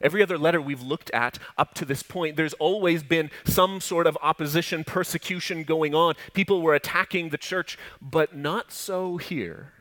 Every 0.00 0.22
other 0.22 0.38
letter 0.38 0.60
we've 0.60 0.82
looked 0.82 1.10
at 1.10 1.38
up 1.58 1.74
to 1.74 1.84
this 1.84 2.02
point, 2.02 2.36
there's 2.36 2.54
always 2.54 3.02
been 3.02 3.30
some 3.44 3.80
sort 3.80 4.06
of 4.06 4.16
opposition, 4.22 4.84
persecution 4.84 5.62
going 5.64 5.94
on. 5.94 6.14
People 6.32 6.62
were 6.62 6.74
attacking 6.74 7.28
the 7.28 7.38
church, 7.38 7.78
but 8.00 8.34
not 8.36 8.72
so 8.72 9.18
here. 9.18 9.72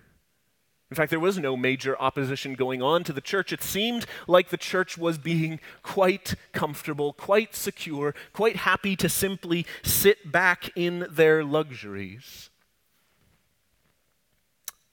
In 0.92 0.96
fact, 0.96 1.12
there 1.12 1.20
was 1.20 1.38
no 1.38 1.56
major 1.56 2.00
opposition 2.02 2.56
going 2.56 2.82
on 2.82 3.04
to 3.04 3.14
the 3.14 3.22
church. 3.22 3.54
It 3.54 3.62
seemed 3.62 4.08
like 4.28 4.50
the 4.50 4.58
church 4.58 4.98
was 4.98 5.20
being 5.20 5.60
quite 5.84 6.34
comfortable, 6.52 7.14
quite 7.14 7.54
secure, 7.54 8.16
quite 8.34 8.58
happy 8.58 8.96
to 8.96 9.08
simply 9.08 9.68
sit 9.84 10.32
back 10.32 10.72
in 10.76 11.06
their 11.12 11.44
luxuries. 11.44 12.49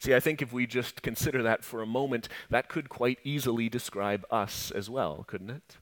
See, 0.07 0.15
I 0.15 0.21
think 0.21 0.41
if 0.41 0.53
we 0.53 0.69
just 0.69 1.03
consider 1.03 1.43
that 1.43 1.65
for 1.65 1.83
a 1.83 1.87
moment, 1.87 2.29
that 2.49 2.69
could 2.69 2.89
quite 2.89 3.19
easily 3.25 3.69
describe 3.69 4.25
us 4.31 4.71
as 4.71 4.89
well, 4.89 5.25
couldn't 5.27 5.51
it? 5.51 5.79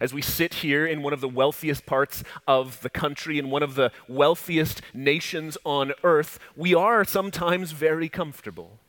As 0.00 0.12
we 0.12 0.20
sit 0.20 0.54
here 0.54 0.84
in 0.84 1.00
one 1.00 1.12
of 1.12 1.20
the 1.20 1.28
wealthiest 1.28 1.86
parts 1.86 2.24
of 2.48 2.80
the 2.80 2.90
country, 2.90 3.38
in 3.38 3.48
one 3.48 3.62
of 3.62 3.76
the 3.76 3.92
wealthiest 4.08 4.82
nations 4.92 5.56
on 5.64 5.92
earth, 6.02 6.40
we 6.56 6.74
are 6.74 7.04
sometimes 7.04 7.70
very 7.70 8.08
comfortable. 8.08 8.80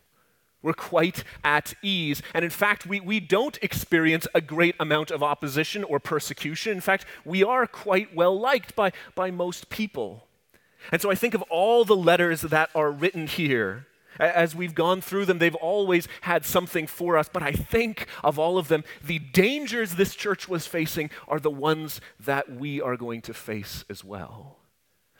We're 0.63 0.73
quite 0.73 1.23
at 1.43 1.75
ease. 1.83 2.23
And 2.33 2.43
in 2.43 2.49
fact, 2.49 2.87
we, 2.87 2.99
we 2.99 3.19
don't 3.19 3.59
experience 3.61 4.25
a 4.33 4.41
great 4.41 4.73
amount 4.79 5.11
of 5.11 5.21
opposition 5.21 5.83
or 5.83 5.99
persecution. 5.99 6.71
In 6.71 6.81
fact, 6.81 7.05
we 7.23 7.43
are 7.43 7.67
quite 7.67 8.15
well 8.15 8.39
liked 8.39 8.75
by, 8.75 8.91
by 9.13 9.29
most 9.29 9.69
people. 9.69 10.25
And 10.91 10.99
so 10.99 11.11
I 11.11 11.15
think 11.15 11.35
of 11.35 11.43
all 11.43 11.85
the 11.85 11.95
letters 11.95 12.41
that 12.41 12.71
are 12.73 12.89
written 12.89 13.27
here 13.27 13.85
as 14.19 14.55
we've 14.55 14.75
gone 14.75 15.01
through 15.01 15.25
them, 15.25 15.39
they've 15.39 15.55
always 15.55 16.07
had 16.21 16.45
something 16.45 16.87
for 16.87 17.17
us. 17.17 17.29
But 17.31 17.43
I 17.43 17.51
think 17.51 18.07
of 18.23 18.39
all 18.39 18.57
of 18.57 18.67
them, 18.67 18.83
the 19.03 19.19
dangers 19.19 19.95
this 19.95 20.15
church 20.15 20.47
was 20.47 20.67
facing 20.67 21.09
are 21.27 21.39
the 21.39 21.51
ones 21.51 22.01
that 22.19 22.51
we 22.51 22.81
are 22.81 22.97
going 22.97 23.21
to 23.23 23.33
face 23.33 23.83
as 23.89 24.03
well. 24.03 24.57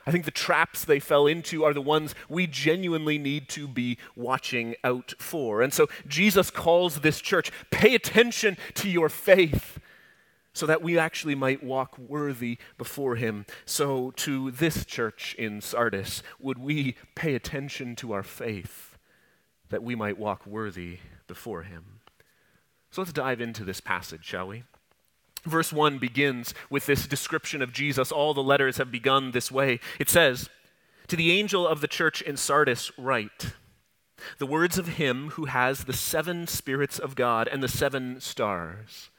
I 0.06 0.12
think 0.12 0.24
the 0.24 0.32
traps 0.32 0.86
they 0.86 1.02
fell 1.02 1.28
into 1.28 1.66
are 1.66 1.74
the 1.74 1.82
ones 1.82 2.16
we 2.30 2.48
genuinely 2.48 3.18
need 3.18 3.50
to 3.50 3.68
be 3.68 3.98
watching 4.16 4.76
out 4.82 5.14
for. 5.20 5.62
And 5.62 5.74
so 5.74 5.90
Jesus 6.08 6.50
calls 6.50 7.02
this 7.02 7.20
church 7.20 7.52
pay 7.72 7.94
attention 7.94 8.56
to 8.76 8.90
your 8.90 9.10
faith 9.10 9.80
so 10.54 10.66
that 10.66 10.82
we 10.82 10.98
actually 10.98 11.36
might 11.36 11.62
walk 11.62 11.98
worthy 12.00 12.58
before 12.78 13.16
him. 13.16 13.46
So, 13.64 14.12
to 14.16 14.50
this 14.50 14.86
church 14.86 15.36
in 15.38 15.62
Sardis, 15.62 16.24
would 16.40 16.58
we 16.58 16.96
pay 17.14 17.36
attention 17.36 17.96
to 17.98 18.12
our 18.12 18.24
faith 18.24 18.87
that 19.70 19.84
we 19.84 19.96
might 19.96 20.18
walk 20.18 20.46
worthy 20.46 21.00
before 21.28 21.64
him? 21.64 22.00
So, 22.92 23.02
let's 23.02 23.14
dive 23.14 23.42
into 23.42 23.64
this 23.64 23.82
passage, 23.82 24.24
shall 24.24 24.48
we? 24.48 24.64
Verse 25.46 25.72
1 25.72 25.98
begins 25.98 26.54
with 26.70 26.86
this 26.86 27.08
description 27.08 27.62
of 27.62 27.74
Jesus. 27.74 28.12
All 28.12 28.34
the 28.34 28.44
letters 28.44 28.78
have 28.78 28.92
begun 28.92 29.32
this 29.32 29.52
way. 29.52 29.80
It 30.00 30.10
says, 30.10 30.50
To 31.08 31.16
the 31.16 31.32
angel 31.32 31.68
of 31.68 31.82
the 31.82 31.88
church 31.88 32.22
in 32.22 32.38
Sardis, 32.38 32.92
write, 32.98 33.54
the 34.40 34.46
words 34.46 34.78
of 34.78 34.88
him 34.90 35.30
who 35.32 35.46
has 35.46 35.84
the 35.84 35.94
seven 35.94 36.48
spirits 36.48 37.00
of 37.00 37.16
God 37.16 37.48
and 37.48 37.62
the 37.62 37.68
seven 37.68 38.20
stars. 38.20 39.10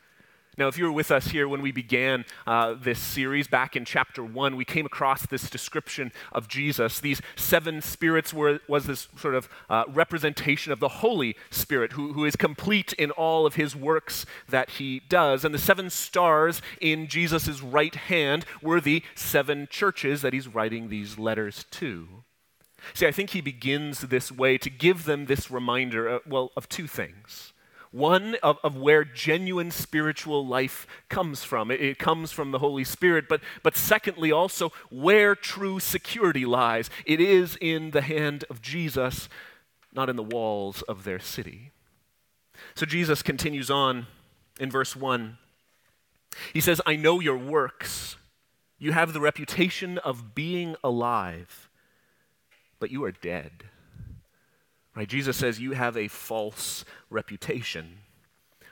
Now, 0.59 0.67
if 0.67 0.77
you 0.77 0.87
were 0.87 0.93
with 0.93 1.13
us 1.13 1.29
here 1.29 1.47
when 1.47 1.63
we 1.63 1.71
began 1.71 2.25
uh, 2.45 2.75
this 2.75 2.99
series 2.99 3.47
back 3.47 3.77
in 3.77 3.85
chapter 3.85 4.25
one, 4.25 4.57
we 4.57 4.65
came 4.65 4.87
across 4.87 5.25
this 5.25 5.49
description 5.49 6.11
of 6.33 6.49
Jesus. 6.49 6.99
These 6.99 7.23
seven 7.37 7.81
spirits 7.81 8.35
were, 8.35 8.59
was 8.67 8.87
this 8.87 9.07
sort 9.17 9.37
of 9.37 9.49
uh, 9.71 9.85
representation 9.87 10.73
of 10.73 10.81
the 10.81 10.89
Holy 10.89 11.37
Spirit, 11.51 11.93
who, 11.93 12.13
who 12.13 12.25
is 12.25 12.35
complete 12.35 12.93
in 12.95 13.13
all 13.13 13.47
of 13.47 13.55
his 13.55 13.77
works 13.77 14.27
that 14.49 14.71
he 14.71 15.01
does. 15.09 15.45
And 15.45 15.55
the 15.55 15.61
seven 15.61 15.91
stars 15.91 16.61
in 16.81 17.07
Jesus' 17.07 17.63
right 17.63 17.95
hand 17.95 18.45
were 18.61 18.81
the 18.81 19.05
seven 19.15 19.69
churches 19.71 20.23
that 20.23 20.33
he's 20.33 20.49
writing 20.49 20.89
these 20.89 21.21
letters 21.21 21.67
to. 21.71 22.09
See, 22.95 23.07
I 23.07 23.13
think 23.13 23.31
he 23.31 23.41
begins 23.41 24.01
this 24.01 24.33
way 24.33 24.59
to 24.59 24.71
give 24.71 25.05
them 25.05 25.27
this 25.27 25.53
reminder, 25.53 26.09
uh, 26.09 26.19
well, 26.27 26.51
of 26.57 26.69
two 26.69 26.89
things. 26.89 27.53
One, 27.91 28.37
of, 28.43 28.59
of 28.63 28.77
where 28.77 29.05
genuine 29.05 29.71
spiritual 29.71 30.47
life 30.47 30.87
comes 31.09 31.43
from. 31.43 31.71
It, 31.71 31.81
it 31.81 31.99
comes 31.99 32.33
from 32.33 32.51
the 32.51 32.59
Holy 32.59 32.85
Spirit. 32.85 33.27
But, 33.29 33.41
but 33.63 33.77
secondly, 33.77 34.31
also, 34.31 34.73
where 34.91 35.35
true 35.35 35.81
security 35.81 36.45
lies. 36.45 36.91
It 37.07 37.21
is 37.21 37.57
in 37.61 37.93
the 37.93 38.03
hand 38.03 38.45
of 38.51 38.61
Jesus, 38.61 39.29
not 39.93 40.09
in 40.09 40.17
the 40.17 40.23
walls 40.23 40.83
of 40.83 41.05
their 41.05 41.19
city. 41.19 41.73
So 42.75 42.85
Jesus 42.85 43.23
continues 43.23 43.71
on 43.71 44.07
in 44.61 44.71
verse 44.71 44.95
1. 44.95 45.39
He 46.53 46.61
says, 46.61 46.81
I 46.87 46.97
know 46.97 47.21
your 47.21 47.39
works. 47.39 48.17
You 48.79 48.93
have 48.93 49.13
the 49.13 49.21
reputation 49.21 49.99
of 49.99 50.35
being 50.35 50.77
alive, 50.85 51.69
but 52.79 52.91
you 52.91 53.03
are 53.05 53.13
dead. 53.13 53.65
Right? 54.99 55.09
Jesus 55.09 55.37
says 55.37 55.61
you 55.61 55.75
have 55.75 55.97
a 55.97 56.09
false 56.09 56.85
reputation. 57.09 57.99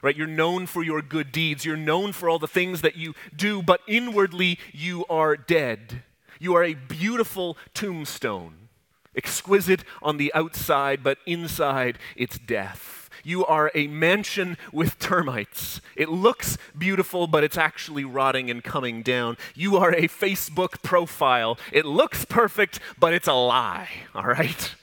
Right? 0.02 0.16
You're 0.16 0.26
known 0.26 0.66
for 0.66 0.83
your 0.83 1.00
good 1.00 1.30
deeds. 1.30 1.64
You're 1.64 1.76
known 1.76 2.11
for 2.11 2.28
all 2.28 2.40
the 2.40 2.49
things 2.49 2.80
that 2.80 2.97
you 2.97 3.14
do, 3.35 3.62
but 3.62 3.80
inwardly 3.87 4.59
you 4.73 5.04
are 5.09 5.37
dead. 5.37 6.02
You 6.40 6.56
are 6.56 6.64
a 6.64 6.75
beautiful 6.75 7.56
tombstone, 7.75 8.68
exquisite 9.14 9.85
on 10.02 10.16
the 10.16 10.35
outside, 10.35 11.04
but 11.04 11.18
inside 11.26 11.97
it's 12.16 12.40
death. 12.40 13.09
You 13.23 13.47
are 13.47 13.71
a 13.73 13.87
mansion 13.87 14.59
with 14.73 14.99
termites. 14.99 15.80
It 15.95 16.09
looks 16.09 16.59
beautiful, 16.76 17.28
but 17.28 17.45
it's 17.45 17.56
actually 17.56 18.04
rotting 18.04 18.50
and 18.50 18.64
coming 18.64 19.02
down. 19.02 19.37
You 19.54 19.76
are 19.76 19.92
a 19.92 20.09
Facebook 20.09 20.83
profile. 20.83 21.56
It 21.73 21.87
looks 21.87 22.25
perfect, 22.25 22.80
but 22.99 23.14
it's 23.14 23.28
a 23.28 23.33
lie, 23.33 23.88
all 24.12 24.26
right? 24.26 24.75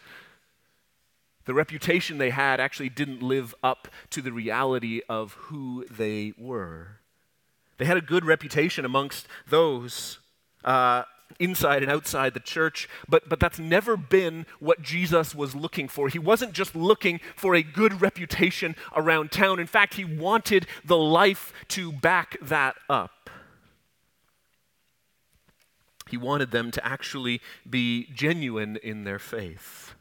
The 1.45 1.53
reputation 1.53 2.17
they 2.17 2.29
had 2.29 2.59
actually 2.59 2.89
didn't 2.89 3.21
live 3.21 3.53
up 3.63 3.87
to 4.11 4.21
the 4.21 4.31
reality 4.31 5.01
of 5.09 5.33
who 5.33 5.85
they 5.89 6.33
were. 6.37 6.99
They 7.77 7.85
had 7.85 7.97
a 7.97 8.01
good 8.01 8.25
reputation 8.25 8.85
amongst 8.85 9.27
those 9.47 10.19
uh, 10.63 11.03
inside 11.39 11.83
and 11.83 11.91
outside 11.91 12.33
the 12.33 12.39
church, 12.39 12.87
but, 13.09 13.27
but 13.27 13.39
that's 13.39 13.59
never 13.59 13.97
been 13.97 14.45
what 14.59 14.81
Jesus 14.81 15.33
was 15.35 15.55
looking 15.55 15.87
for. 15.87 16.07
He 16.07 16.19
wasn't 16.19 16.53
just 16.53 16.75
looking 16.75 17.19
for 17.35 17.55
a 17.55 17.63
good 17.63 18.01
reputation 18.01 18.75
around 18.95 19.31
town. 19.31 19.59
In 19.59 19.67
fact, 19.67 19.95
he 19.95 20.05
wanted 20.05 20.67
the 20.85 20.97
life 20.97 21.51
to 21.69 21.91
back 21.91 22.37
that 22.41 22.75
up. 22.89 23.29
He 26.09 26.17
wanted 26.17 26.51
them 26.51 26.69
to 26.71 26.85
actually 26.85 27.41
be 27.67 28.07
genuine 28.13 28.77
in 28.77 29.03
their 29.03 29.19
faith. 29.19 29.95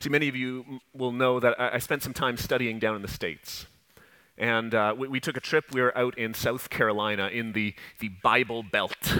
See, 0.00 0.08
many 0.08 0.28
of 0.28 0.36
you 0.36 0.80
will 0.94 1.12
know 1.12 1.40
that 1.40 1.58
I, 1.60 1.78
spent 1.78 2.02
some 2.02 2.14
time 2.14 2.36
studying 2.36 2.78
down 2.78 2.96
in 2.96 3.02
the 3.02 3.08
States. 3.08 3.66
And 4.36 4.74
uh, 4.74 4.94
we, 4.96 5.08
we, 5.08 5.20
took 5.20 5.36
a 5.36 5.40
trip. 5.40 5.64
We 5.72 5.80
were 5.80 5.96
out 5.96 6.16
in 6.16 6.34
South 6.34 6.70
Carolina 6.70 7.28
in 7.28 7.52
the, 7.52 7.74
the 7.98 8.08
Bible 8.08 8.62
Belt. 8.62 9.16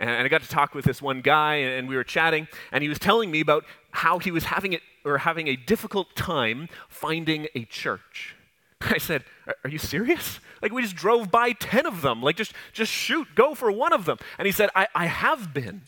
And, 0.00 0.10
I 0.10 0.28
got 0.28 0.42
to 0.42 0.48
talk 0.48 0.74
with 0.74 0.86
this 0.86 1.02
one 1.02 1.20
guy, 1.20 1.56
and, 1.56 1.80
and 1.80 1.88
we 1.88 1.94
were 1.94 2.04
chatting, 2.04 2.48
and 2.72 2.82
he 2.82 2.88
was 2.88 2.98
telling 2.98 3.30
me 3.30 3.40
about 3.40 3.66
how 3.90 4.18
he 4.18 4.30
was 4.30 4.44
having 4.44 4.72
it 4.72 4.80
or 5.04 5.18
having 5.18 5.46
a 5.46 5.56
difficult 5.56 6.16
time 6.16 6.68
finding 6.88 7.48
a 7.54 7.66
church. 7.66 8.34
I 8.80 8.96
said, 8.96 9.24
"Are 9.62 9.68
you 9.68 9.78
serious? 9.78 10.40
Like 10.62 10.72
we 10.72 10.80
just 10.80 10.96
drove 10.96 11.30
by 11.30 11.52
ten 11.52 11.84
of 11.84 12.00
them. 12.00 12.22
Like 12.22 12.36
just 12.36 12.54
just 12.72 12.90
shoot, 12.90 13.28
go 13.34 13.54
for 13.54 13.70
one 13.70 13.92
of 13.92 14.06
them." 14.06 14.16
And 14.38 14.46
he 14.46 14.52
said, 14.52 14.70
"I, 14.74 14.88
I 14.94 15.06
have 15.06 15.52
been." 15.52 15.82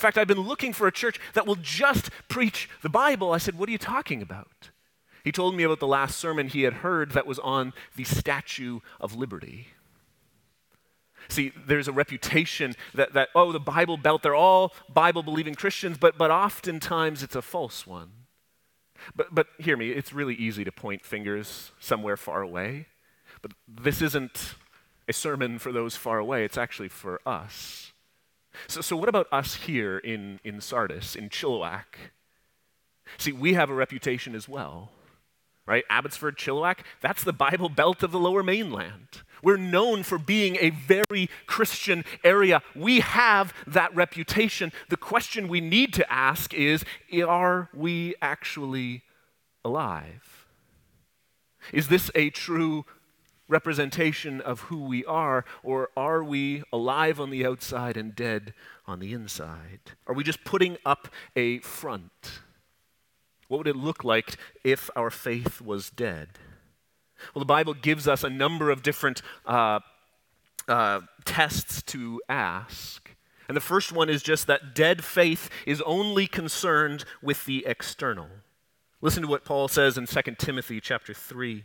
In 0.00 0.02
fact, 0.02 0.16
I've 0.16 0.26
been 0.26 0.40
looking 0.40 0.72
for 0.72 0.86
a 0.86 0.92
church 0.92 1.20
that 1.34 1.46
will 1.46 1.56
just 1.56 2.08
preach 2.26 2.70
the 2.80 2.88
Bible. 2.88 3.32
I 3.32 3.36
said, 3.36 3.58
What 3.58 3.68
are 3.68 3.72
you 3.72 3.76
talking 3.76 4.22
about? 4.22 4.70
He 5.24 5.30
told 5.30 5.54
me 5.54 5.62
about 5.62 5.78
the 5.78 5.86
last 5.86 6.16
sermon 6.16 6.48
he 6.48 6.62
had 6.62 6.72
heard 6.72 7.10
that 7.10 7.26
was 7.26 7.38
on 7.40 7.74
the 7.96 8.04
Statue 8.04 8.80
of 8.98 9.14
Liberty. 9.14 9.66
See, 11.28 11.52
there's 11.66 11.86
a 11.86 11.92
reputation 11.92 12.76
that, 12.94 13.12
that 13.12 13.28
oh, 13.34 13.52
the 13.52 13.60
Bible 13.60 13.98
Belt, 13.98 14.22
they're 14.22 14.34
all 14.34 14.72
Bible 14.88 15.22
believing 15.22 15.54
Christians, 15.54 15.98
but, 15.98 16.16
but 16.16 16.30
oftentimes 16.30 17.22
it's 17.22 17.36
a 17.36 17.42
false 17.42 17.86
one. 17.86 18.12
But, 19.14 19.34
but 19.34 19.48
hear 19.58 19.76
me, 19.76 19.90
it's 19.90 20.14
really 20.14 20.34
easy 20.34 20.64
to 20.64 20.72
point 20.72 21.04
fingers 21.04 21.72
somewhere 21.78 22.16
far 22.16 22.40
away. 22.40 22.86
But 23.42 23.52
this 23.68 24.00
isn't 24.00 24.54
a 25.06 25.12
sermon 25.12 25.58
for 25.58 25.72
those 25.72 25.94
far 25.94 26.18
away, 26.18 26.46
it's 26.46 26.56
actually 26.56 26.88
for 26.88 27.20
us. 27.26 27.89
So, 28.66 28.80
so 28.80 28.96
what 28.96 29.08
about 29.08 29.26
us 29.32 29.54
here 29.54 29.98
in, 29.98 30.40
in 30.44 30.60
Sardis, 30.60 31.14
in 31.14 31.28
Chilliwack? 31.28 32.10
See, 33.18 33.32
we 33.32 33.54
have 33.54 33.70
a 33.70 33.74
reputation 33.74 34.34
as 34.34 34.48
well, 34.48 34.90
right? 35.66 35.84
Abbotsford, 35.90 36.36
Chilliwack, 36.36 36.78
that's 37.00 37.24
the 37.24 37.32
Bible 37.32 37.68
belt 37.68 38.02
of 38.02 38.12
the 38.12 38.18
lower 38.18 38.42
mainland. 38.42 39.22
We're 39.42 39.56
known 39.56 40.02
for 40.02 40.18
being 40.18 40.56
a 40.60 40.70
very 40.70 41.30
Christian 41.46 42.04
area. 42.22 42.62
We 42.74 43.00
have 43.00 43.54
that 43.66 43.94
reputation. 43.94 44.72
The 44.88 44.96
question 44.96 45.48
we 45.48 45.60
need 45.60 45.94
to 45.94 46.12
ask 46.12 46.52
is 46.52 46.84
are 47.26 47.68
we 47.74 48.14
actually 48.20 49.02
alive? 49.64 50.46
Is 51.72 51.88
this 51.88 52.10
a 52.14 52.30
true 52.30 52.84
representation 53.50 54.40
of 54.40 54.60
who 54.62 54.80
we 54.84 55.04
are, 55.04 55.44
or 55.62 55.90
are 55.96 56.24
we 56.24 56.62
alive 56.72 57.20
on 57.20 57.30
the 57.30 57.44
outside 57.44 57.96
and 57.96 58.14
dead 58.14 58.54
on 58.86 59.00
the 59.00 59.12
inside? 59.12 59.80
Are 60.06 60.14
we 60.14 60.24
just 60.24 60.44
putting 60.44 60.78
up 60.86 61.08
a 61.36 61.58
front? 61.58 62.40
What 63.48 63.58
would 63.58 63.66
it 63.66 63.76
look 63.76 64.04
like 64.04 64.36
if 64.64 64.88
our 64.94 65.10
faith 65.10 65.60
was 65.60 65.90
dead? 65.90 66.28
Well, 67.34 67.40
the 67.40 67.46
Bible 67.46 67.74
gives 67.74 68.08
us 68.08 68.24
a 68.24 68.30
number 68.30 68.70
of 68.70 68.82
different 68.82 69.20
uh, 69.44 69.80
uh, 70.68 71.00
tests 71.24 71.82
to 71.82 72.22
ask. 72.28 73.10
And 73.48 73.56
the 73.56 73.60
first 73.60 73.90
one 73.90 74.08
is 74.08 74.22
just 74.22 74.46
that 74.46 74.74
dead 74.74 75.04
faith 75.04 75.50
is 75.66 75.82
only 75.82 76.28
concerned 76.28 77.04
with 77.20 77.44
the 77.44 77.66
external. 77.66 78.28
Listen 79.00 79.22
to 79.22 79.28
what 79.28 79.44
Paul 79.44 79.66
says 79.66 79.98
in 79.98 80.06
2 80.06 80.20
Timothy 80.38 80.80
chapter 80.80 81.12
3. 81.12 81.64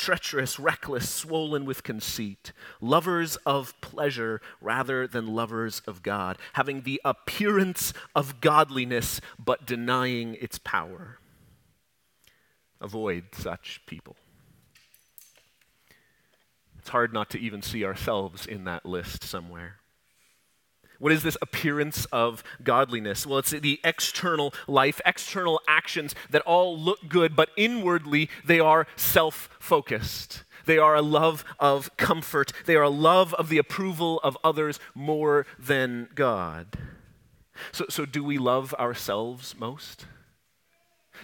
treacherous, 0.00 0.58
reckless, 0.58 1.10
swollen 1.10 1.66
with 1.66 1.82
conceit, 1.82 2.52
lovers 2.80 3.36
of 3.44 3.78
pleasure 3.82 4.40
rather 4.62 5.06
than 5.06 5.34
lovers 5.34 5.82
of 5.86 6.02
God, 6.02 6.38
having 6.54 6.82
the 6.82 7.02
appearance 7.04 7.92
of 8.16 8.40
godliness 8.40 9.20
but 9.38 9.66
denying 9.66 10.36
its 10.40 10.58
power. 10.58 11.18
Avoid 12.80 13.24
such 13.32 13.82
people. 13.84 14.16
It's 16.78 16.88
hard 16.88 17.12
not 17.12 17.28
to 17.30 17.38
even 17.38 17.60
see 17.60 17.84
ourselves 17.84 18.46
in 18.46 18.64
that 18.64 18.86
list 18.86 19.22
somewhere. 19.22 19.79
What 21.00 21.12
is 21.12 21.22
this 21.22 21.38
appearance 21.40 22.04
of 22.12 22.44
godliness? 22.62 23.26
Well, 23.26 23.38
it's 23.38 23.50
the 23.50 23.80
external 23.82 24.52
life, 24.68 25.00
external 25.06 25.60
actions 25.66 26.14
that 26.28 26.42
all 26.42 26.78
look 26.78 27.08
good, 27.08 27.34
but 27.34 27.48
inwardly 27.56 28.28
they 28.44 28.60
are 28.60 28.86
self 28.96 29.48
focused. 29.58 30.44
They 30.66 30.76
are 30.76 30.94
a 30.94 31.02
love 31.02 31.42
of 31.58 31.96
comfort. 31.96 32.52
They 32.66 32.76
are 32.76 32.84
a 32.84 32.90
love 32.90 33.32
of 33.34 33.48
the 33.48 33.56
approval 33.56 34.20
of 34.22 34.36
others 34.44 34.78
more 34.94 35.46
than 35.58 36.08
God. 36.14 36.76
So, 37.72 37.86
so 37.88 38.04
do 38.04 38.22
we 38.22 38.36
love 38.36 38.74
ourselves 38.74 39.54
most? 39.58 40.04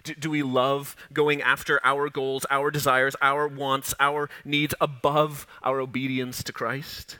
Do, 0.05 0.15
do, 0.15 0.31
we 0.31 0.43
love 0.43 0.97
going 1.13 1.43
after 1.43 1.81
our 1.85 2.09
goals, 2.09 2.47
our 2.51 2.71
desires, 2.71 3.15
our 3.21 3.47
wants, 3.47 3.95
our 4.01 4.29
needs 4.45 4.75
above 4.81 5.47
our 5.63 5.81
obedience 5.81 6.43
to 6.45 6.53
Christ? 6.53 7.19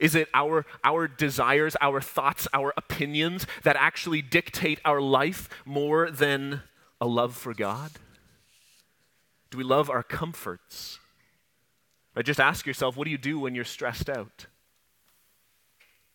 Is 0.00 0.14
it 0.14 0.28
our, 0.32 0.64
our 0.82 1.06
desires, 1.06 1.76
our 1.80 2.00
thoughts, 2.00 2.48
our 2.52 2.72
opinions 2.76 3.46
that 3.62 3.76
actually 3.76 4.22
dictate 4.22 4.80
our 4.84 5.00
life 5.00 5.48
more 5.64 6.10
than 6.10 6.62
a 7.00 7.06
love 7.06 7.36
for 7.36 7.54
God? 7.54 7.92
Do 9.50 9.58
we 9.58 9.64
love 9.64 9.90
our 9.90 10.02
comforts? 10.02 10.98
Right, 12.16 12.24
just 12.24 12.40
ask 12.40 12.66
yourself 12.66 12.96
what 12.96 13.04
do 13.04 13.10
you 13.10 13.18
do 13.18 13.38
when 13.38 13.54
you're 13.54 13.64
stressed 13.64 14.08
out? 14.08 14.46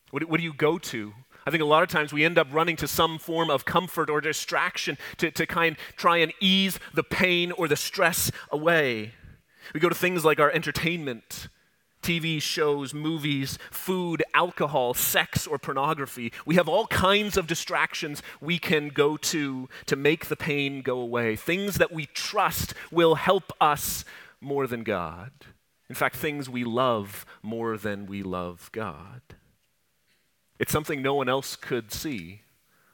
What, 0.10 0.24
what 0.26 0.38
do 0.38 0.44
you 0.44 0.54
go 0.54 0.78
to? 0.80 1.14
I 1.46 1.52
think 1.52 1.62
a 1.62 1.66
lot 1.66 1.84
of 1.84 1.90
times 1.90 2.12
we 2.12 2.26
end 2.26 2.40
up 2.40 2.48
running 2.52 2.76
to 2.78 2.88
some 2.88 3.20
form 3.20 3.52
of 3.52 3.66
comfort 3.66 4.10
or 4.10 4.20
distraction 4.20 4.98
to, 5.18 5.30
to 5.30 5.46
kind 5.46 5.78
try 5.96 6.18
and 6.18 6.34
ease 6.40 6.80
the 6.96 7.04
pain 7.04 7.52
or 7.52 7.68
the 7.68 7.76
stress 7.76 8.32
away. 8.50 9.14
We 9.74 9.80
go 9.80 9.90
to 9.90 9.96
things 9.96 10.26
like 10.26 10.40
our 10.40 10.50
entertainment, 10.50 11.50
TV 12.06 12.40
shows, 12.40 12.94
movies, 12.94 13.58
food, 13.72 14.22
alcohol, 14.36 14.94
sex, 14.94 15.48
or 15.48 15.58
pornography. 15.58 16.32
We 16.46 16.54
have 16.54 16.70
all 16.70 16.86
kinds 16.86 17.36
of 17.36 17.48
distractions 17.48 18.22
we 18.40 18.60
can 18.60 18.90
go 18.90 19.18
to 19.18 19.68
to 19.88 19.96
make 19.96 20.28
the 20.28 20.36
pain 20.36 20.84
go 20.84 21.00
away. 21.00 21.36
Things 21.36 21.80
that 21.80 21.92
we 21.92 22.06
trust 22.06 22.76
will 22.92 23.16
help 23.16 23.52
us 23.60 24.06
more 24.40 24.68
than 24.68 24.84
God. 24.84 25.32
In 25.90 25.96
fact, 25.96 26.16
things 26.16 26.48
we 26.48 26.64
love 26.64 27.26
more 27.42 27.76
than 27.76 28.06
we 28.06 28.22
love 28.22 28.70
God. 28.72 29.22
It's 30.60 30.72
something 30.72 31.02
no 31.02 31.16
one 31.16 31.28
else 31.28 31.56
could 31.56 31.92
see. 31.92 32.42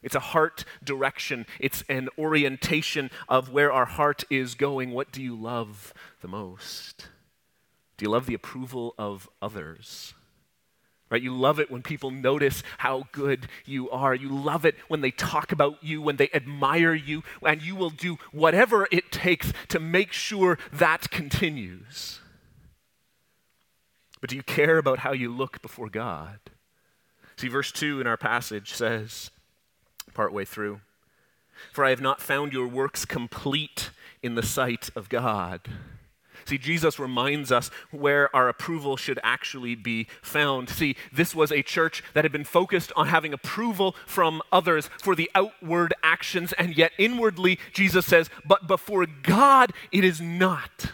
It's 0.01 0.15
a 0.15 0.21
heart 0.21 0.63
direction. 0.81 1.45
It's 1.59 1.83
an 1.89 2.07
orientation 2.17 3.11
of 3.27 3.51
where 3.51 3.73
our 3.73 3.85
heart 3.85 4.23
is 4.29 4.55
going. 4.55 4.91
What 4.91 5.11
do 5.11 5.21
you 5.21 5.35
love 5.35 5.93
the 6.21 6.29
most? 6.29 7.07
Do 8.01 8.05
you 8.05 8.09
love 8.09 8.25
the 8.25 8.33
approval 8.33 8.95
of 8.97 9.29
others? 9.43 10.15
Right? 11.11 11.21
You 11.21 11.37
love 11.37 11.59
it 11.59 11.69
when 11.69 11.83
people 11.83 12.09
notice 12.09 12.63
how 12.79 13.03
good 13.11 13.47
you 13.63 13.91
are. 13.91 14.15
You 14.15 14.29
love 14.29 14.65
it 14.65 14.73
when 14.87 15.01
they 15.01 15.11
talk 15.11 15.51
about 15.51 15.83
you, 15.83 16.01
when 16.01 16.15
they 16.15 16.27
admire 16.33 16.95
you, 16.95 17.21
and 17.45 17.61
you 17.61 17.75
will 17.75 17.91
do 17.91 18.17
whatever 18.31 18.87
it 18.91 19.11
takes 19.11 19.53
to 19.67 19.79
make 19.79 20.13
sure 20.13 20.57
that 20.73 21.11
continues. 21.11 22.21
But 24.19 24.31
do 24.31 24.35
you 24.35 24.41
care 24.41 24.79
about 24.79 24.97
how 24.99 25.11
you 25.11 25.31
look 25.31 25.61
before 25.61 25.87
God? 25.87 26.39
See, 27.35 27.49
verse 27.49 27.71
2 27.71 28.01
in 28.01 28.07
our 28.07 28.17
passage 28.17 28.73
says, 28.73 29.29
partway 30.15 30.43
through, 30.43 30.81
For 31.71 31.85
I 31.85 31.91
have 31.91 32.01
not 32.01 32.19
found 32.19 32.51
your 32.51 32.67
works 32.67 33.05
complete 33.05 33.91
in 34.23 34.33
the 34.33 34.41
sight 34.41 34.89
of 34.95 35.07
God. 35.07 35.69
See, 36.45 36.57
Jesus 36.57 36.99
reminds 36.99 37.51
us 37.51 37.69
where 37.91 38.33
our 38.35 38.49
approval 38.49 38.97
should 38.97 39.19
actually 39.23 39.75
be 39.75 40.07
found. 40.21 40.69
See, 40.69 40.95
this 41.11 41.35
was 41.35 41.51
a 41.51 41.61
church 41.61 42.03
that 42.13 42.25
had 42.25 42.31
been 42.31 42.43
focused 42.43 42.91
on 42.95 43.07
having 43.07 43.33
approval 43.33 43.95
from 44.05 44.41
others 44.51 44.89
for 45.01 45.15
the 45.15 45.29
outward 45.35 45.93
actions, 46.03 46.53
and 46.53 46.77
yet 46.77 46.91
inwardly, 46.97 47.59
Jesus 47.73 48.05
says, 48.05 48.29
but 48.45 48.67
before 48.67 49.05
God, 49.05 49.73
it 49.91 50.03
is 50.03 50.21
not. 50.21 50.91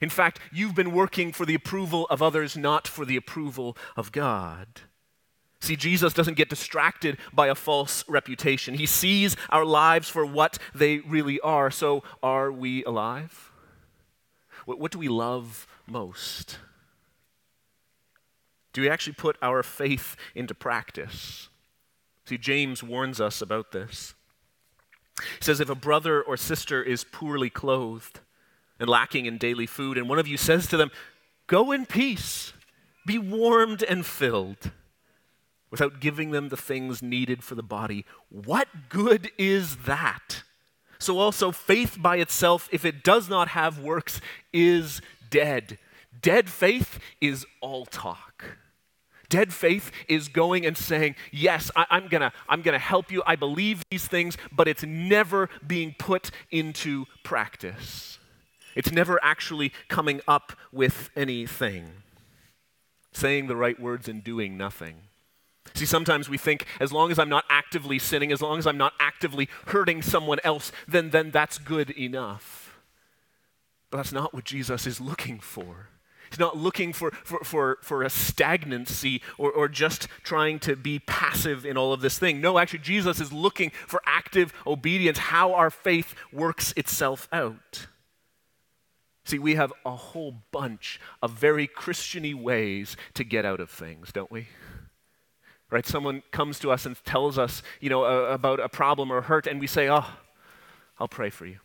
In 0.00 0.10
fact, 0.10 0.40
you've 0.52 0.74
been 0.74 0.92
working 0.92 1.32
for 1.32 1.46
the 1.46 1.54
approval 1.54 2.06
of 2.10 2.20
others, 2.20 2.56
not 2.56 2.88
for 2.88 3.04
the 3.04 3.16
approval 3.16 3.76
of 3.96 4.10
God. 4.10 4.80
See, 5.60 5.76
Jesus 5.76 6.12
doesn't 6.12 6.34
get 6.34 6.48
distracted 6.48 7.18
by 7.32 7.46
a 7.46 7.54
false 7.54 8.04
reputation. 8.08 8.74
He 8.74 8.86
sees 8.86 9.36
our 9.48 9.64
lives 9.64 10.08
for 10.08 10.26
what 10.26 10.58
they 10.74 10.98
really 10.98 11.38
are. 11.38 11.70
So, 11.70 12.02
are 12.20 12.50
we 12.50 12.82
alive? 12.82 13.51
What, 14.64 14.78
what 14.78 14.92
do 14.92 14.98
we 14.98 15.08
love 15.08 15.66
most? 15.86 16.58
Do 18.72 18.80
we 18.80 18.88
actually 18.88 19.14
put 19.14 19.36
our 19.42 19.62
faith 19.62 20.16
into 20.34 20.54
practice? 20.54 21.48
See, 22.24 22.38
James 22.38 22.82
warns 22.82 23.20
us 23.20 23.42
about 23.42 23.72
this. 23.72 24.14
He 25.18 25.44
says, 25.44 25.60
If 25.60 25.68
a 25.68 25.74
brother 25.74 26.22
or 26.22 26.36
sister 26.36 26.82
is 26.82 27.04
poorly 27.04 27.50
clothed 27.50 28.20
and 28.80 28.88
lacking 28.88 29.26
in 29.26 29.38
daily 29.38 29.66
food, 29.66 29.98
and 29.98 30.08
one 30.08 30.18
of 30.18 30.28
you 30.28 30.36
says 30.36 30.66
to 30.68 30.76
them, 30.76 30.90
Go 31.46 31.72
in 31.72 31.86
peace, 31.86 32.52
be 33.06 33.18
warmed 33.18 33.82
and 33.82 34.06
filled, 34.06 34.70
without 35.70 36.00
giving 36.00 36.30
them 36.30 36.48
the 36.48 36.56
things 36.56 37.02
needed 37.02 37.42
for 37.42 37.54
the 37.54 37.62
body, 37.62 38.04
what 38.28 38.68
good 38.88 39.30
is 39.36 39.78
that? 39.78 40.42
So 41.02 41.18
also, 41.18 41.50
faith 41.50 41.98
by 42.00 42.16
itself, 42.16 42.68
if 42.70 42.84
it 42.84 43.02
does 43.02 43.28
not 43.28 43.48
have 43.48 43.80
works, 43.80 44.20
is 44.52 45.00
dead. 45.30 45.78
Dead 46.20 46.48
faith 46.48 47.00
is 47.20 47.44
all 47.60 47.86
talk. 47.86 48.58
Dead 49.28 49.52
faith 49.52 49.90
is 50.08 50.28
going 50.28 50.64
and 50.64 50.76
saying, 50.76 51.16
Yes, 51.32 51.72
I, 51.74 51.86
am 51.90 52.06
going 52.06 52.20
to 52.20 52.32
I'm 52.48 52.62
going 52.62 52.74
to 52.74 52.78
help 52.78 53.10
you. 53.10 53.20
I 53.26 53.34
believe 53.34 53.82
these 53.90 54.06
things, 54.06 54.36
but 54.52 54.68
it's 54.68 54.84
never 54.84 55.48
being 55.66 55.96
put 55.98 56.30
into 56.52 57.06
practice. 57.24 58.20
It's 58.76 58.92
never 58.92 59.18
actually 59.24 59.72
coming 59.88 60.20
up 60.28 60.52
with 60.70 61.10
anything. 61.16 61.90
Saying 63.12 63.48
the 63.48 63.56
right 63.56 63.78
words 63.80 64.06
and 64.06 64.22
doing 64.22 64.56
nothing. 64.56 64.96
See, 65.74 65.86
sometimes 65.86 66.28
we 66.28 66.38
think 66.38 66.66
as 66.80 66.92
long 66.92 67.10
as 67.10 67.18
I'm 67.18 67.28
not 67.28 67.44
actively 67.48 67.98
sinning, 67.98 68.32
as 68.32 68.42
long 68.42 68.58
as 68.58 68.66
I'm 68.66 68.78
not 68.78 68.92
actively 69.00 69.48
hurting 69.66 70.02
someone 70.02 70.38
else, 70.44 70.72
then, 70.86 71.10
then 71.10 71.30
that's 71.30 71.58
good 71.58 71.90
enough. 71.90 72.78
But 73.90 73.98
that's 73.98 74.12
not 74.12 74.34
what 74.34 74.44
Jesus 74.44 74.86
is 74.86 75.00
looking 75.00 75.38
for. 75.40 75.88
He's 76.30 76.38
not 76.38 76.56
looking 76.56 76.94
for, 76.94 77.10
for, 77.10 77.40
for, 77.44 77.78
for 77.82 78.02
a 78.02 78.08
stagnancy 78.08 79.20
or, 79.36 79.52
or 79.52 79.68
just 79.68 80.08
trying 80.22 80.60
to 80.60 80.76
be 80.76 80.98
passive 80.98 81.66
in 81.66 81.76
all 81.76 81.92
of 81.92 82.00
this 82.00 82.18
thing. 82.18 82.40
No, 82.40 82.56
actually, 82.56 82.78
Jesus 82.78 83.20
is 83.20 83.34
looking 83.34 83.70
for 83.86 84.00
active 84.06 84.54
obedience, 84.66 85.18
how 85.18 85.52
our 85.52 85.68
faith 85.68 86.14
works 86.32 86.72
itself 86.74 87.28
out. 87.32 87.86
See, 89.24 89.38
we 89.38 89.56
have 89.56 89.74
a 89.84 89.94
whole 89.94 90.36
bunch 90.50 90.98
of 91.22 91.32
very 91.32 91.68
Christiany 91.68 92.34
ways 92.34 92.96
to 93.12 93.24
get 93.24 93.44
out 93.44 93.60
of 93.60 93.68
things, 93.68 94.10
don't 94.10 94.30
we? 94.30 94.48
Right? 95.72 95.86
Someone 95.86 96.22
comes 96.30 96.58
to 96.60 96.70
us 96.70 96.84
and 96.84 97.02
tells 97.04 97.38
us, 97.38 97.62
you 97.80 97.88
know, 97.88 98.04
uh, 98.04 98.32
about 98.32 98.60
a 98.60 98.68
problem 98.68 99.10
or 99.10 99.22
hurt, 99.22 99.46
and 99.46 99.58
we 99.58 99.66
say, 99.66 99.88
oh, 99.88 100.04
I'll 101.00 101.08
pray 101.08 101.30
for 101.30 101.46
you. 101.46 101.58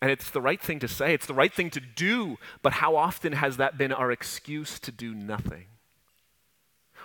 And 0.00 0.10
it's 0.10 0.30
the 0.30 0.40
right 0.40 0.60
thing 0.60 0.78
to 0.80 0.88
say, 0.88 1.12
it's 1.12 1.26
the 1.26 1.34
right 1.34 1.52
thing 1.52 1.70
to 1.70 1.80
do, 1.80 2.38
but 2.62 2.74
how 2.74 2.96
often 2.96 3.34
has 3.34 3.58
that 3.58 3.76
been 3.76 3.92
our 3.92 4.10
excuse 4.10 4.78
to 4.80 4.90
do 4.90 5.14
nothing? 5.14 5.66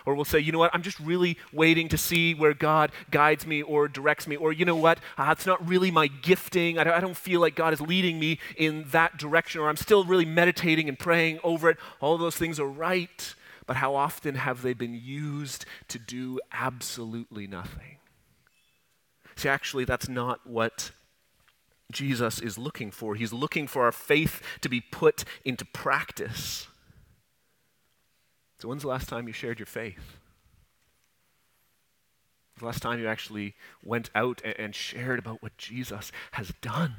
Or 0.04 0.14
we'll 0.14 0.24
say, 0.24 0.40
you 0.40 0.50
know 0.50 0.58
what, 0.58 0.74
I'm 0.74 0.82
just 0.82 0.98
really 0.98 1.36
waiting 1.52 1.88
to 1.90 1.98
see 1.98 2.34
where 2.34 2.54
God 2.54 2.90
guides 3.10 3.46
me 3.46 3.62
or 3.62 3.86
directs 3.86 4.26
me. 4.26 4.34
Or, 4.34 4.52
you 4.52 4.64
know 4.64 4.74
what, 4.74 4.98
uh, 5.16 5.28
it's 5.30 5.46
not 5.46 5.66
really 5.66 5.90
my 5.90 6.08
gifting. 6.08 6.78
I 6.78 6.84
don't, 6.84 6.94
I 6.94 7.00
don't 7.00 7.16
feel 7.16 7.40
like 7.40 7.54
God 7.54 7.72
is 7.72 7.80
leading 7.80 8.18
me 8.18 8.40
in 8.56 8.86
that 8.88 9.16
direction. 9.16 9.60
Or 9.60 9.68
I'm 9.68 9.76
still 9.76 10.04
really 10.04 10.24
meditating 10.24 10.88
and 10.88 10.98
praying 10.98 11.38
over 11.44 11.70
it. 11.70 11.76
All 12.00 12.18
those 12.18 12.36
things 12.36 12.58
are 12.58 12.66
right 12.66 13.34
but 13.66 13.76
how 13.76 13.94
often 13.94 14.34
have 14.34 14.62
they 14.62 14.74
been 14.74 14.94
used 14.94 15.64
to 15.88 15.98
do 15.98 16.40
absolutely 16.52 17.46
nothing? 17.46 17.98
See, 19.36 19.48
actually, 19.48 19.84
that's 19.84 20.08
not 20.08 20.46
what 20.46 20.90
Jesus 21.90 22.40
is 22.40 22.58
looking 22.58 22.90
for. 22.90 23.14
He's 23.14 23.32
looking 23.32 23.66
for 23.66 23.84
our 23.84 23.92
faith 23.92 24.42
to 24.60 24.68
be 24.68 24.80
put 24.80 25.24
into 25.44 25.64
practice. 25.64 26.66
So, 28.58 28.68
when's 28.68 28.82
the 28.82 28.88
last 28.88 29.08
time 29.08 29.26
you 29.26 29.32
shared 29.32 29.58
your 29.58 29.66
faith? 29.66 30.18
The 32.58 32.66
last 32.66 32.82
time 32.82 33.00
you 33.00 33.08
actually 33.08 33.54
went 33.82 34.10
out 34.14 34.40
and 34.44 34.74
shared 34.74 35.18
about 35.18 35.42
what 35.42 35.56
Jesus 35.58 36.12
has 36.32 36.52
done? 36.60 36.94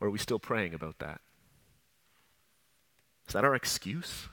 Or 0.00 0.08
are 0.08 0.10
we 0.10 0.18
still 0.18 0.38
praying 0.38 0.72
about 0.72 0.98
that? 0.98 1.20
Is 3.26 3.34
that 3.34 3.44
our 3.44 3.54
excuse? 3.54 4.28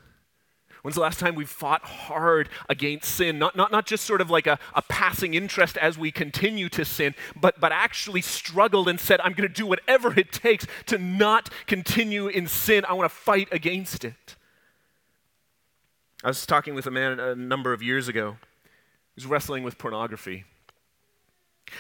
When's 0.84 0.96
the 0.96 1.02
last 1.02 1.18
time 1.18 1.36
we've 1.36 1.50
fought 1.50 1.82
hard 1.84 2.50
against 2.68 3.16
sin? 3.16 3.40
Not, 3.40 3.56
not, 3.56 3.72
not 3.72 3.86
just 3.86 4.04
sort 4.04 4.20
of 4.20 4.30
like 4.30 4.48
a, 4.48 4.60
a 4.76 4.82
passing 4.82 5.34
interest 5.34 5.78
as 5.78 5.98
we 5.98 6.12
continue 6.12 6.68
to 6.70 6.84
sin, 6.84 7.16
but, 7.40 7.58
but 7.62 7.72
actually 7.72 8.22
struggled 8.22 8.90
and 8.90 9.00
said, 9.00 9.22
I'm 9.22 9.32
going 9.32 9.48
to 9.48 9.54
do 9.54 9.66
whatever 9.66 10.18
it 10.20 10.34
takes 10.34 10.68
to 10.88 10.98
not 10.98 11.50
continue 11.68 12.28
in 12.28 12.48
sin. 12.48 12.84
I 12.84 12.94
want 12.94 13.10
to 13.10 13.16
fight 13.16 13.48
against 13.50 14.04
it. 14.04 14.36
I 16.22 16.28
was 16.28 16.46
talking 16.46 16.76
with 16.76 16.86
a 16.86 16.92
man 16.92 17.18
a 17.18 17.34
number 17.34 17.72
of 17.72 17.82
years 17.82 18.10
ago 18.10 18.36
who's 19.16 19.26
wrestling 19.26 19.64
with 19.64 19.78
pornography. 19.78 20.44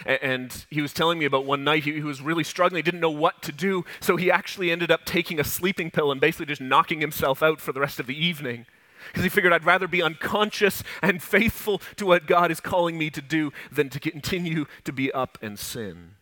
And 0.05 0.65
he 0.69 0.81
was 0.81 0.93
telling 0.93 1.19
me 1.19 1.25
about 1.25 1.45
one 1.45 1.65
night 1.65 1.83
he, 1.83 1.99
was 2.01 2.21
really 2.21 2.45
struggling, 2.45 2.79
he 2.79 2.83
didn't 2.83 3.01
know 3.01 3.09
what 3.09 3.41
to 3.43 3.51
do, 3.51 3.83
so 3.99 4.15
he 4.15 4.31
actually 4.31 4.71
ended 4.71 4.91
up 4.91 5.03
taking 5.03 5.41
a 5.41 5.43
sleeping 5.43 5.91
pill 5.91 6.09
and 6.09 6.21
basically 6.21 6.45
just 6.45 6.61
knocking 6.61 7.01
himself 7.01 7.43
out 7.43 7.59
for 7.59 7.73
the 7.73 7.81
rest 7.81 7.99
of 7.99 8.07
the 8.07 8.15
evening. 8.15 8.65
Because 9.07 9.23
he 9.23 9.29
figured 9.29 9.53
I'd 9.53 9.65
rather 9.65 9.87
be 9.87 10.01
unconscious 10.01 10.83
and 11.01 11.21
faithful 11.21 11.81
to 11.97 12.05
what 12.05 12.27
God 12.27 12.51
is 12.51 12.59
calling 12.59 12.97
me 12.97 13.09
to 13.09 13.21
do 13.21 13.51
than 13.71 13.89
to 13.89 13.99
continue 13.99 14.65
to 14.83 14.91
be 14.91 15.11
up 15.11 15.37
and 15.41 15.57
sin. 15.57 16.15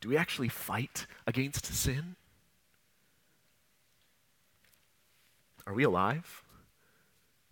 Do 0.00 0.08
we 0.08 0.16
actually 0.16 0.48
fight 0.48 1.06
against 1.26 1.66
sin? 1.66 2.16
Are 5.66 5.74
we 5.74 5.84
alive? 5.84 6.42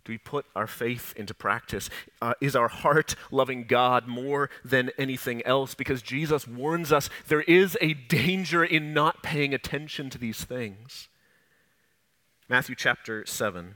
Do 0.09 0.13
we 0.13 0.17
put 0.17 0.47
our 0.55 0.65
faith 0.65 1.13
into 1.15 1.35
practice? 1.35 1.89
Uh, 2.19 2.33
is 2.41 2.55
our 2.55 2.67
heart 2.67 3.15
loving 3.29 3.65
God 3.65 4.07
more 4.07 4.49
than 4.65 4.89
anything 4.97 5.45
else? 5.45 5.75
Because 5.75 6.01
Jesus 6.01 6.47
warns 6.47 6.91
us 6.91 7.11
there 7.27 7.41
is 7.41 7.77
a 7.79 7.93
danger 7.93 8.63
in 8.63 8.91
not 8.93 9.21
paying 9.21 9.53
attention 9.53 10.09
to 10.09 10.17
these 10.17 10.43
things. 10.43 11.09
Matthew 12.47 12.75
chapter 12.75 13.23
7. 13.25 13.75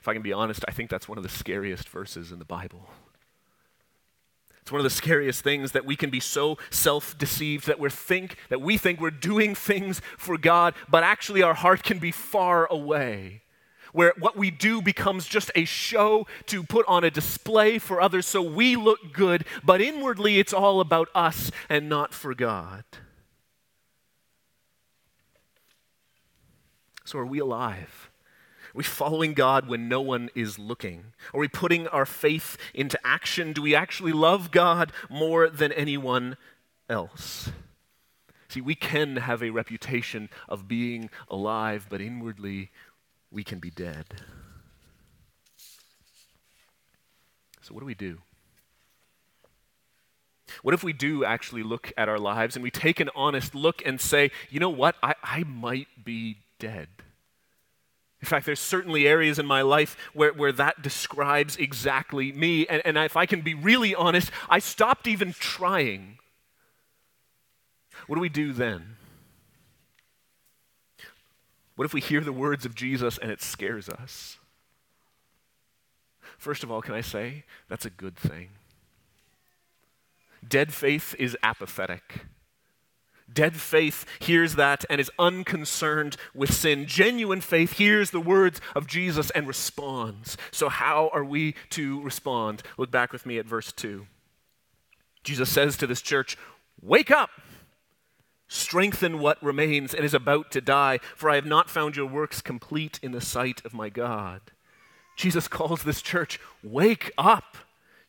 If 0.00 0.08
I 0.08 0.14
can 0.14 0.22
be 0.22 0.32
honest, 0.32 0.64
I 0.66 0.72
think 0.72 0.90
that's 0.90 1.08
one 1.08 1.18
of 1.18 1.24
the 1.24 1.30
scariest 1.30 1.88
verses 1.88 2.32
in 2.32 2.38
the 2.38 2.44
Bible. 2.44 2.88
It's 4.62 4.72
one 4.72 4.80
of 4.80 4.84
the 4.84 4.90
scariest 4.90 5.44
things 5.44 5.72
that 5.72 5.84
we 5.84 5.94
can 5.94 6.10
be 6.10 6.18
so 6.18 6.58
self-deceived 6.70 7.68
that 7.68 7.78
we 7.78 7.88
think 7.88 8.36
that 8.48 8.60
we 8.60 8.76
think 8.76 9.00
we're 9.00 9.10
doing 9.12 9.54
things 9.54 10.02
for 10.18 10.36
God, 10.36 10.74
but 10.88 11.04
actually 11.04 11.42
our 11.42 11.54
heart 11.54 11.84
can 11.84 11.98
be 11.98 12.10
far 12.10 12.66
away. 12.66 13.42
Where 13.92 14.12
what 14.18 14.36
we 14.36 14.50
do 14.50 14.82
becomes 14.82 15.26
just 15.26 15.52
a 15.54 15.64
show 15.64 16.26
to 16.46 16.64
put 16.64 16.84
on 16.88 17.04
a 17.04 17.10
display 17.10 17.78
for 17.78 18.00
others 18.00 18.26
so 18.26 18.42
we 18.42 18.74
look 18.74 19.12
good, 19.12 19.44
but 19.62 19.80
inwardly 19.80 20.40
it's 20.40 20.52
all 20.52 20.80
about 20.80 21.08
us 21.14 21.52
and 21.68 21.88
not 21.88 22.12
for 22.12 22.34
God. 22.34 22.84
So 27.04 27.20
are 27.20 27.24
we 27.24 27.38
alive? 27.38 28.05
Are 28.76 28.84
we 28.84 28.84
following 28.84 29.32
God 29.32 29.68
when 29.68 29.88
no 29.88 30.02
one 30.02 30.28
is 30.34 30.58
looking? 30.58 31.14
Are 31.32 31.40
we 31.40 31.48
putting 31.48 31.88
our 31.88 32.04
faith 32.04 32.58
into 32.74 33.00
action? 33.02 33.54
Do 33.54 33.62
we 33.62 33.74
actually 33.74 34.12
love 34.12 34.50
God 34.50 34.92
more 35.08 35.48
than 35.48 35.72
anyone 35.72 36.36
else? 36.86 37.48
See, 38.48 38.60
we 38.60 38.74
can 38.74 39.16
have 39.16 39.42
a 39.42 39.48
reputation 39.48 40.28
of 40.46 40.68
being 40.68 41.08
alive, 41.30 41.86
but 41.88 42.02
inwardly 42.02 42.70
we 43.30 43.42
can 43.42 43.60
be 43.60 43.70
dead. 43.70 44.04
So, 47.62 47.72
what 47.72 47.80
do 47.80 47.86
we 47.86 47.94
do? 47.94 48.18
What 50.60 50.74
if 50.74 50.84
we 50.84 50.92
do 50.92 51.24
actually 51.24 51.62
look 51.62 51.94
at 51.96 52.10
our 52.10 52.18
lives 52.18 52.56
and 52.56 52.62
we 52.62 52.70
take 52.70 53.00
an 53.00 53.08
honest 53.16 53.54
look 53.54 53.80
and 53.86 53.98
say, 53.98 54.30
you 54.50 54.60
know 54.60 54.68
what, 54.68 54.96
I, 55.02 55.14
I 55.22 55.44
might 55.44 55.88
be 56.04 56.40
dead? 56.58 56.88
In 58.26 58.28
fact, 58.28 58.46
there's 58.46 58.58
certainly 58.58 59.06
areas 59.06 59.38
in 59.38 59.46
my 59.46 59.62
life 59.62 59.96
where, 60.12 60.32
where 60.32 60.50
that 60.50 60.82
describes 60.82 61.56
exactly 61.58 62.32
me. 62.32 62.66
And, 62.66 62.82
and 62.84 62.98
if 62.98 63.16
I 63.16 63.24
can 63.24 63.40
be 63.40 63.54
really 63.54 63.94
honest, 63.94 64.32
I 64.48 64.58
stopped 64.58 65.06
even 65.06 65.32
trying. 65.32 66.18
What 68.08 68.16
do 68.16 68.20
we 68.20 68.28
do 68.28 68.52
then? 68.52 68.96
What 71.76 71.84
if 71.84 71.94
we 71.94 72.00
hear 72.00 72.20
the 72.20 72.32
words 72.32 72.66
of 72.66 72.74
Jesus 72.74 73.16
and 73.16 73.30
it 73.30 73.40
scares 73.40 73.88
us? 73.88 74.38
First 76.36 76.64
of 76.64 76.72
all, 76.72 76.82
can 76.82 76.94
I 76.94 77.02
say 77.02 77.44
that's 77.68 77.86
a 77.86 77.90
good 77.90 78.16
thing? 78.16 78.48
Dead 80.46 80.74
faith 80.74 81.14
is 81.16 81.36
apathetic. 81.44 82.26
Dead 83.32 83.56
faith 83.56 84.04
hears 84.20 84.54
that 84.54 84.84
and 84.88 85.00
is 85.00 85.10
unconcerned 85.18 86.16
with 86.34 86.52
sin. 86.52 86.86
Genuine 86.86 87.40
faith 87.40 87.74
hears 87.74 88.10
the 88.10 88.20
words 88.20 88.60
of 88.74 88.86
Jesus 88.86 89.30
and 89.30 89.48
responds. 89.48 90.36
So, 90.52 90.68
how 90.68 91.10
are 91.12 91.24
we 91.24 91.54
to 91.70 92.00
respond? 92.02 92.62
Look 92.78 92.90
back 92.90 93.12
with 93.12 93.26
me 93.26 93.38
at 93.38 93.46
verse 93.46 93.72
2. 93.72 94.06
Jesus 95.24 95.50
says 95.50 95.76
to 95.78 95.86
this 95.86 96.02
church, 96.02 96.38
Wake 96.80 97.10
up! 97.10 97.30
Strengthen 98.48 99.18
what 99.18 99.42
remains 99.42 99.92
and 99.92 100.04
is 100.04 100.14
about 100.14 100.52
to 100.52 100.60
die, 100.60 101.00
for 101.16 101.28
I 101.28 101.34
have 101.34 101.46
not 101.46 101.68
found 101.68 101.96
your 101.96 102.06
works 102.06 102.40
complete 102.40 103.00
in 103.02 103.10
the 103.10 103.20
sight 103.20 103.60
of 103.64 103.74
my 103.74 103.88
God. 103.88 104.40
Jesus 105.16 105.48
calls 105.48 105.82
this 105.82 106.00
church, 106.00 106.38
Wake 106.62 107.10
up! 107.18 107.56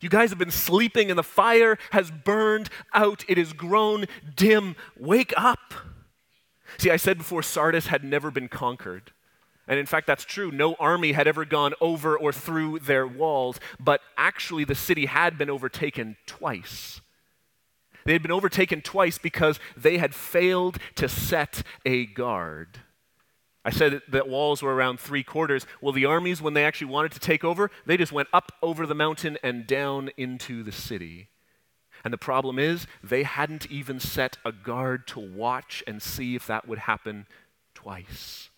You 0.00 0.08
guys 0.08 0.30
have 0.30 0.38
been 0.38 0.50
sleeping, 0.50 1.10
and 1.10 1.18
the 1.18 1.24
fire 1.24 1.76
has 1.90 2.10
burned 2.10 2.70
out. 2.94 3.24
It 3.28 3.36
has 3.36 3.52
grown 3.52 4.06
dim. 4.36 4.76
Wake 4.96 5.32
up. 5.36 5.74
See, 6.76 6.90
I 6.90 6.96
said 6.96 7.18
before, 7.18 7.42
Sardis 7.42 7.88
had 7.88 8.04
never 8.04 8.30
been 8.30 8.48
conquered. 8.48 9.12
And 9.66 9.78
in 9.78 9.86
fact, 9.86 10.06
that's 10.06 10.24
true. 10.24 10.50
No 10.50 10.74
army 10.74 11.12
had 11.12 11.26
ever 11.26 11.44
gone 11.44 11.74
over 11.80 12.16
or 12.16 12.32
through 12.32 12.78
their 12.80 13.06
walls, 13.06 13.58
but 13.78 14.00
actually, 14.16 14.64
the 14.64 14.74
city 14.74 15.06
had 15.06 15.36
been 15.36 15.50
overtaken 15.50 16.16
twice. 16.26 17.00
They 18.04 18.12
had 18.14 18.22
been 18.22 18.32
overtaken 18.32 18.80
twice 18.80 19.18
because 19.18 19.60
they 19.76 19.98
had 19.98 20.14
failed 20.14 20.78
to 20.94 21.08
set 21.08 21.62
a 21.84 22.06
guard. 22.06 22.78
I 23.68 23.70
said 23.70 24.00
that 24.08 24.30
walls 24.30 24.62
were 24.62 24.74
around 24.74 24.98
three 24.98 25.22
quarters. 25.22 25.66
Well, 25.82 25.92
the 25.92 26.06
armies, 26.06 26.40
when 26.40 26.54
they 26.54 26.64
actually 26.64 26.90
wanted 26.90 27.12
to 27.12 27.20
take 27.20 27.44
over, 27.44 27.70
they 27.84 27.98
just 27.98 28.12
went 28.12 28.28
up 28.32 28.50
over 28.62 28.86
the 28.86 28.94
mountain 28.94 29.36
and 29.42 29.66
down 29.66 30.08
into 30.16 30.62
the 30.62 30.72
city. 30.72 31.28
And 32.02 32.10
the 32.10 32.16
problem 32.16 32.58
is, 32.58 32.86
they 33.04 33.24
hadn't 33.24 33.70
even 33.70 34.00
set 34.00 34.38
a 34.42 34.52
guard 34.52 35.06
to 35.08 35.20
watch 35.20 35.84
and 35.86 36.00
see 36.00 36.34
if 36.34 36.46
that 36.46 36.66
would 36.66 36.78
happen 36.78 37.26
twice. 37.74 38.48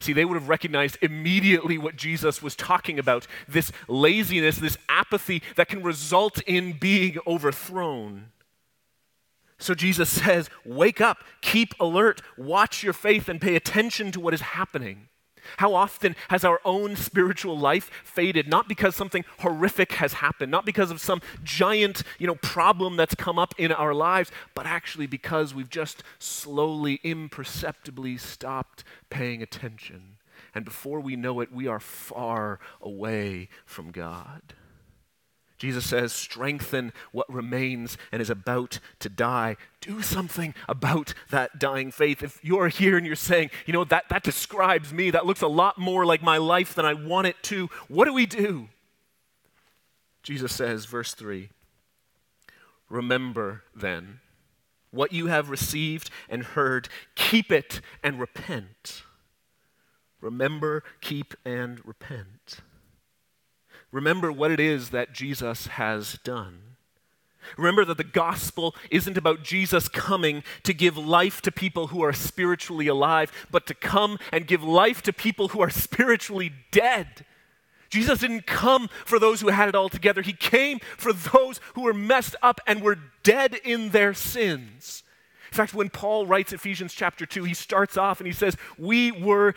See, 0.00 0.12
they 0.12 0.24
would 0.24 0.34
have 0.34 0.48
recognized 0.48 0.98
immediately 1.00 1.78
what 1.78 1.94
Jesus 1.94 2.42
was 2.42 2.56
talking 2.56 2.98
about 2.98 3.28
this 3.46 3.70
laziness, 3.86 4.56
this 4.56 4.76
apathy 4.88 5.40
that 5.54 5.68
can 5.68 5.84
result 5.84 6.42
in 6.48 6.72
being 6.72 7.18
overthrown. 7.28 8.32
So 9.58 9.74
Jesus 9.74 10.08
says, 10.10 10.48
Wake 10.64 11.00
up, 11.00 11.18
keep 11.40 11.74
alert, 11.80 12.22
watch 12.36 12.82
your 12.82 12.92
faith, 12.92 13.28
and 13.28 13.40
pay 13.40 13.56
attention 13.56 14.12
to 14.12 14.20
what 14.20 14.34
is 14.34 14.40
happening. 14.40 15.08
How 15.56 15.74
often 15.74 16.14
has 16.28 16.44
our 16.44 16.60
own 16.64 16.94
spiritual 16.94 17.58
life 17.58 17.90
faded, 18.04 18.48
not 18.48 18.68
because 18.68 18.94
something 18.94 19.24
horrific 19.38 19.92
has 19.92 20.14
happened, 20.14 20.50
not 20.50 20.66
because 20.66 20.90
of 20.90 21.00
some 21.00 21.22
giant 21.42 22.02
you 22.18 22.26
know, 22.26 22.34
problem 22.36 22.96
that's 22.96 23.14
come 23.14 23.38
up 23.38 23.54
in 23.56 23.72
our 23.72 23.94
lives, 23.94 24.30
but 24.54 24.66
actually 24.66 25.06
because 25.06 25.54
we've 25.54 25.70
just 25.70 26.02
slowly, 26.18 27.00
imperceptibly 27.02 28.18
stopped 28.18 28.84
paying 29.10 29.42
attention. 29.42 30.16
And 30.54 30.64
before 30.64 31.00
we 31.00 31.16
know 31.16 31.40
it, 31.40 31.52
we 31.52 31.66
are 31.66 31.80
far 31.80 32.58
away 32.80 33.48
from 33.64 33.90
God. 33.90 34.54
Jesus 35.58 35.84
says, 35.84 36.12
strengthen 36.12 36.92
what 37.10 37.32
remains 37.32 37.98
and 38.12 38.22
is 38.22 38.30
about 38.30 38.78
to 39.00 39.08
die. 39.08 39.56
Do 39.80 40.02
something 40.02 40.54
about 40.68 41.14
that 41.30 41.58
dying 41.58 41.90
faith. 41.90 42.22
If 42.22 42.38
you're 42.44 42.68
here 42.68 42.96
and 42.96 43.04
you're 43.04 43.16
saying, 43.16 43.50
you 43.66 43.72
know, 43.72 43.84
that, 43.84 44.08
that 44.08 44.22
describes 44.22 44.92
me, 44.92 45.10
that 45.10 45.26
looks 45.26 45.42
a 45.42 45.48
lot 45.48 45.76
more 45.76 46.06
like 46.06 46.22
my 46.22 46.36
life 46.36 46.74
than 46.74 46.86
I 46.86 46.94
want 46.94 47.26
it 47.26 47.36
to, 47.44 47.68
what 47.88 48.04
do 48.04 48.12
we 48.12 48.24
do? 48.24 48.68
Jesus 50.22 50.52
says, 50.52 50.84
verse 50.84 51.14
3 51.14 51.50
Remember 52.88 53.64
then 53.74 54.20
what 54.90 55.12
you 55.12 55.26
have 55.26 55.50
received 55.50 56.10
and 56.28 56.42
heard, 56.42 56.88
keep 57.14 57.50
it 57.50 57.80
and 58.02 58.18
repent. 58.20 59.02
Remember, 60.20 60.82
keep, 61.00 61.34
and 61.44 61.84
repent. 61.84 62.60
Remember 63.90 64.30
what 64.30 64.50
it 64.50 64.60
is 64.60 64.90
that 64.90 65.12
Jesus 65.12 65.66
has 65.68 66.18
done. 66.24 66.60
Remember 67.56 67.84
that 67.86 67.96
the 67.96 68.04
gospel 68.04 68.74
isn't 68.90 69.16
about 69.16 69.42
Jesus 69.42 69.88
coming 69.88 70.42
to 70.64 70.74
give 70.74 70.98
life 70.98 71.40
to 71.42 71.52
people 71.52 71.88
who 71.88 72.02
are 72.02 72.12
spiritually 72.12 72.88
alive, 72.88 73.32
but 73.50 73.66
to 73.66 73.74
come 73.74 74.18
and 74.32 74.46
give 74.46 74.62
life 74.62 75.02
to 75.02 75.12
people 75.12 75.48
who 75.48 75.62
are 75.62 75.70
spiritually 75.70 76.52
dead. 76.70 77.24
Jesus 77.88 78.18
didn't 78.18 78.46
come 78.46 78.88
for 79.06 79.18
those 79.18 79.40
who 79.40 79.48
had 79.48 79.68
it 79.68 79.74
all 79.74 79.88
together. 79.88 80.20
He 80.20 80.34
came 80.34 80.78
for 80.98 81.12
those 81.12 81.60
who 81.74 81.82
were 81.82 81.94
messed 81.94 82.36
up 82.42 82.60
and 82.66 82.82
were 82.82 82.98
dead 83.22 83.54
in 83.54 83.90
their 83.90 84.12
sins. 84.12 85.02
In 85.50 85.56
fact, 85.56 85.72
when 85.72 85.88
Paul 85.88 86.26
writes 86.26 86.52
Ephesians 86.52 86.92
chapter 86.92 87.24
2, 87.24 87.44
he 87.44 87.54
starts 87.54 87.96
off 87.96 88.20
and 88.20 88.26
he 88.26 88.34
says, 88.34 88.56
We 88.76 89.10
were 89.10 89.54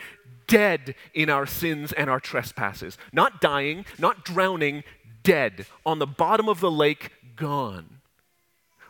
dead 0.52 0.96
in 1.14 1.30
our 1.30 1.46
sins 1.46 1.94
and 1.94 2.10
our 2.10 2.20
trespasses. 2.20 2.98
Not 3.14 3.40
dying, 3.40 3.86
not 3.98 4.26
drowning, 4.26 4.84
dead. 5.24 5.66
On 5.86 6.00
the 6.00 6.08
bottom 6.08 6.50
of 6.50 6.60
the 6.60 6.72
lake, 6.72 7.12
gone. 7.36 8.02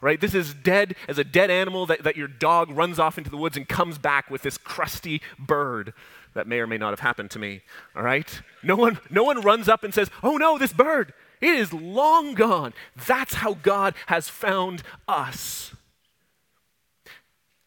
Right? 0.02 0.20
This 0.20 0.34
is 0.34 0.56
dead 0.56 0.96
as 1.08 1.20
a 1.20 1.24
dead 1.24 1.52
animal 1.52 1.86
that, 1.86 2.04
that 2.04 2.18
your 2.18 2.28
dog 2.28 2.72
runs 2.72 2.98
off 2.98 3.20
into 3.20 3.30
the 3.30 3.38
woods 3.38 3.56
and 3.56 3.70
comes 3.70 4.00
back 4.00 4.32
with 4.32 4.42
this 4.42 4.58
crusty 4.58 5.22
bird. 5.38 5.94
That 6.34 6.48
may 6.48 6.60
or 6.60 6.66
may 6.66 6.80
not 6.80 6.90
have 6.90 7.02
happened 7.02 7.30
to 7.32 7.40
me. 7.40 7.62
All 7.96 8.02
right? 8.02 8.42
No 8.64 8.76
one, 8.76 9.00
no 9.12 9.24
one 9.24 9.42
runs 9.42 9.70
up 9.70 9.84
and 9.84 9.94
says, 9.94 10.10
Oh 10.24 10.38
no, 10.38 10.58
this 10.58 10.74
bird, 10.74 11.14
it 11.40 11.54
is 11.54 11.72
long 11.72 12.34
gone. 12.34 12.74
That's 13.06 13.36
how 13.36 13.54
God 13.54 13.94
has 14.08 14.28
found 14.30 14.82
us. 15.08 15.76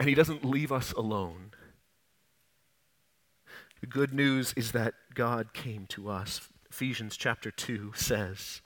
And 0.01 0.09
He 0.09 0.17
doesn't 0.17 0.45
leave 0.45 0.73
us 0.73 0.91
alone. 0.93 1.54
The 3.85 3.91
good 3.91 4.15
news 4.15 4.55
is 4.57 4.73
that 4.73 4.95
God 5.13 5.53
came 5.53 5.85
to 5.89 6.09
us. 6.09 6.49
Ephesians 6.71 7.19
chapter 7.19 7.51
2 7.51 7.93
says, 7.95 8.63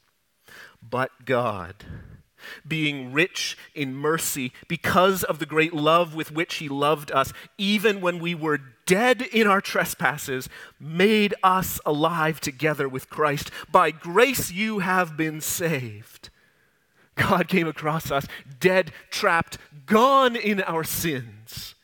But 0.80 1.10
God, 1.24 1.74
being 2.64 3.12
rich 3.12 3.58
in 3.74 3.96
mercy 3.96 4.52
because 4.68 5.24
of 5.24 5.40
the 5.40 5.44
great 5.44 5.74
love 5.74 6.14
with 6.14 6.30
which 6.30 6.58
he 6.58 6.68
loved 6.68 7.10
us, 7.10 7.32
even 7.58 8.00
when 8.00 8.20
we 8.20 8.32
were 8.32 8.60
dead 8.86 9.22
in 9.22 9.48
our 9.48 9.60
trespasses, 9.60 10.48
made 10.78 11.34
us 11.42 11.80
alive 11.84 12.38
together 12.38 12.88
with 12.88 13.10
Christ. 13.10 13.50
By 13.72 13.90
grace 13.90 14.52
you 14.52 14.78
have 14.78 15.16
been 15.16 15.40
saved. 15.40 16.30
God 17.16 17.48
came 17.48 17.66
across 17.66 18.12
us, 18.12 18.28
dead, 18.60 18.92
trapped, 19.10 19.58
gone 19.84 20.36
in 20.36 20.60
our 20.62 20.84
sins. 20.84 21.74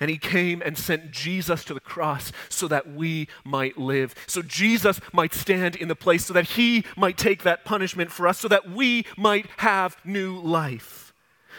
And 0.00 0.10
he 0.10 0.18
came 0.18 0.60
and 0.62 0.76
sent 0.76 1.12
Jesus 1.12 1.64
to 1.64 1.74
the 1.74 1.80
cross 1.80 2.32
so 2.48 2.68
that 2.68 2.92
we 2.92 3.28
might 3.44 3.78
live. 3.78 4.14
So 4.26 4.42
Jesus 4.42 5.00
might 5.12 5.32
stand 5.32 5.76
in 5.76 5.88
the 5.88 5.94
place, 5.94 6.26
so 6.26 6.34
that 6.34 6.50
he 6.50 6.84
might 6.96 7.16
take 7.16 7.42
that 7.42 7.64
punishment 7.64 8.10
for 8.10 8.26
us, 8.26 8.38
so 8.38 8.48
that 8.48 8.70
we 8.70 9.06
might 9.16 9.46
have 9.58 9.96
new 10.04 10.38
life. 10.38 11.12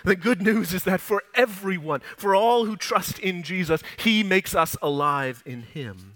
The 0.04 0.16
good 0.16 0.42
news 0.42 0.74
is 0.74 0.84
that 0.84 1.02
for 1.02 1.24
everyone, 1.34 2.02
for 2.18 2.36
all 2.36 2.66
who 2.66 2.76
trust 2.76 3.18
in 3.20 3.42
Jesus, 3.42 3.82
he 3.98 4.24
makes 4.24 4.54
us 4.54 4.76
alive 4.82 5.42
in 5.46 5.64
him. 5.64 6.16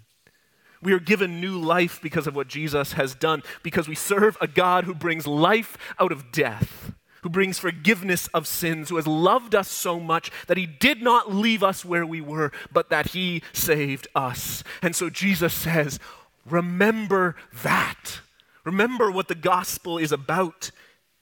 We 0.82 0.92
are 0.92 1.00
given 1.00 1.40
new 1.40 1.58
life 1.58 2.00
because 2.02 2.26
of 2.26 2.36
what 2.36 2.48
Jesus 2.48 2.92
has 2.92 3.14
done, 3.14 3.42
because 3.62 3.88
we 3.88 3.94
serve 3.94 4.36
a 4.40 4.46
God 4.46 4.84
who 4.84 4.94
brings 4.94 5.26
life 5.26 5.76
out 5.98 6.12
of 6.12 6.32
death 6.32 6.92
who 7.22 7.28
brings 7.28 7.58
forgiveness 7.58 8.28
of 8.28 8.46
sins, 8.46 8.88
who 8.88 8.96
has 8.96 9.06
loved 9.06 9.54
us 9.54 9.68
so 9.68 10.00
much 10.00 10.30
that 10.46 10.56
he 10.56 10.66
did 10.66 11.02
not 11.02 11.32
leave 11.34 11.62
us 11.62 11.84
where 11.84 12.06
we 12.06 12.20
were, 12.20 12.52
but 12.72 12.90
that 12.90 13.08
he 13.08 13.42
saved 13.52 14.08
us. 14.14 14.64
And 14.82 14.94
so 14.94 15.10
Jesus 15.10 15.52
says, 15.52 15.98
Remember 16.46 17.36
that. 17.62 18.20
Remember 18.64 19.10
what 19.10 19.28
the 19.28 19.34
gospel 19.34 19.98
is 19.98 20.12
about. 20.12 20.70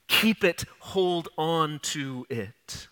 Keep 0.07 0.43
it, 0.43 0.65
hold 0.79 1.29
on 1.37 1.79
to 1.79 2.25
it. 2.29 2.87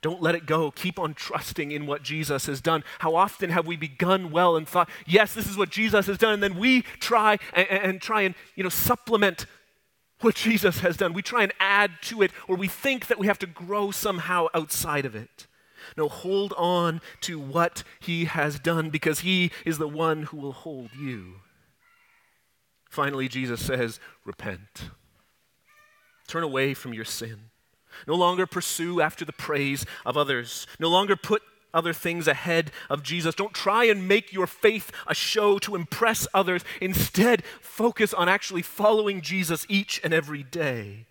Don't 0.00 0.20
let 0.20 0.34
it 0.34 0.46
go. 0.46 0.72
Keep 0.72 0.98
on 0.98 1.14
trusting 1.14 1.70
in 1.70 1.86
what 1.86 2.02
Jesus 2.02 2.46
has 2.46 2.60
done. 2.60 2.82
How 2.98 3.14
often 3.14 3.50
have 3.50 3.66
we 3.66 3.76
begun 3.76 4.32
well 4.32 4.56
and 4.56 4.66
thought, 4.66 4.90
yes, 5.06 5.32
this 5.32 5.48
is 5.48 5.56
what 5.56 5.70
Jesus 5.70 6.06
has 6.06 6.18
done, 6.18 6.34
and 6.34 6.42
then 6.42 6.58
we 6.58 6.82
try 6.82 7.38
and, 7.54 7.68
and 7.68 8.02
try 8.02 8.22
and 8.22 8.34
you 8.56 8.64
know 8.64 8.68
supplement 8.68 9.46
what 10.22 10.34
Jesus 10.34 10.80
has 10.80 10.96
done. 10.96 11.12
We 11.12 11.22
try 11.22 11.42
and 11.42 11.52
add 11.60 11.92
to 12.02 12.22
it, 12.22 12.32
or 12.48 12.56
we 12.56 12.68
think 12.68 13.06
that 13.06 13.18
we 13.18 13.26
have 13.26 13.38
to 13.40 13.46
grow 13.46 13.90
somehow 13.90 14.48
outside 14.54 15.04
of 15.04 15.14
it. 15.14 15.46
No, 15.96 16.08
hold 16.08 16.52
on 16.56 17.00
to 17.22 17.38
what 17.38 17.82
he 18.00 18.26
has 18.26 18.58
done 18.58 18.90
because 18.90 19.20
he 19.20 19.50
is 19.66 19.78
the 19.78 19.88
one 19.88 20.24
who 20.24 20.36
will 20.36 20.52
hold 20.52 20.90
you. 20.98 21.40
Finally, 22.88 23.28
Jesus 23.28 23.64
says, 23.64 23.98
Repent. 24.24 24.90
Turn 26.28 26.42
away 26.42 26.74
from 26.74 26.94
your 26.94 27.04
sin. 27.04 27.50
No 28.06 28.14
longer 28.14 28.46
pursue 28.46 29.00
after 29.00 29.24
the 29.24 29.32
praise 29.32 29.84
of 30.06 30.16
others. 30.16 30.66
No 30.78 30.88
longer 30.88 31.16
put 31.16 31.42
other 31.74 31.92
things 31.92 32.26
ahead 32.28 32.70
of 32.90 33.02
Jesus. 33.02 33.34
Don't 33.34 33.54
try 33.54 33.84
and 33.84 34.08
make 34.08 34.32
your 34.32 34.46
faith 34.46 34.92
a 35.06 35.14
show 35.14 35.58
to 35.60 35.74
impress 35.74 36.26
others. 36.34 36.64
Instead, 36.80 37.44
focus 37.60 38.12
on 38.14 38.28
actually 38.28 38.62
following 38.62 39.20
Jesus 39.20 39.66
each 39.68 40.00
and 40.04 40.12
every 40.12 40.42
day. 40.42 41.06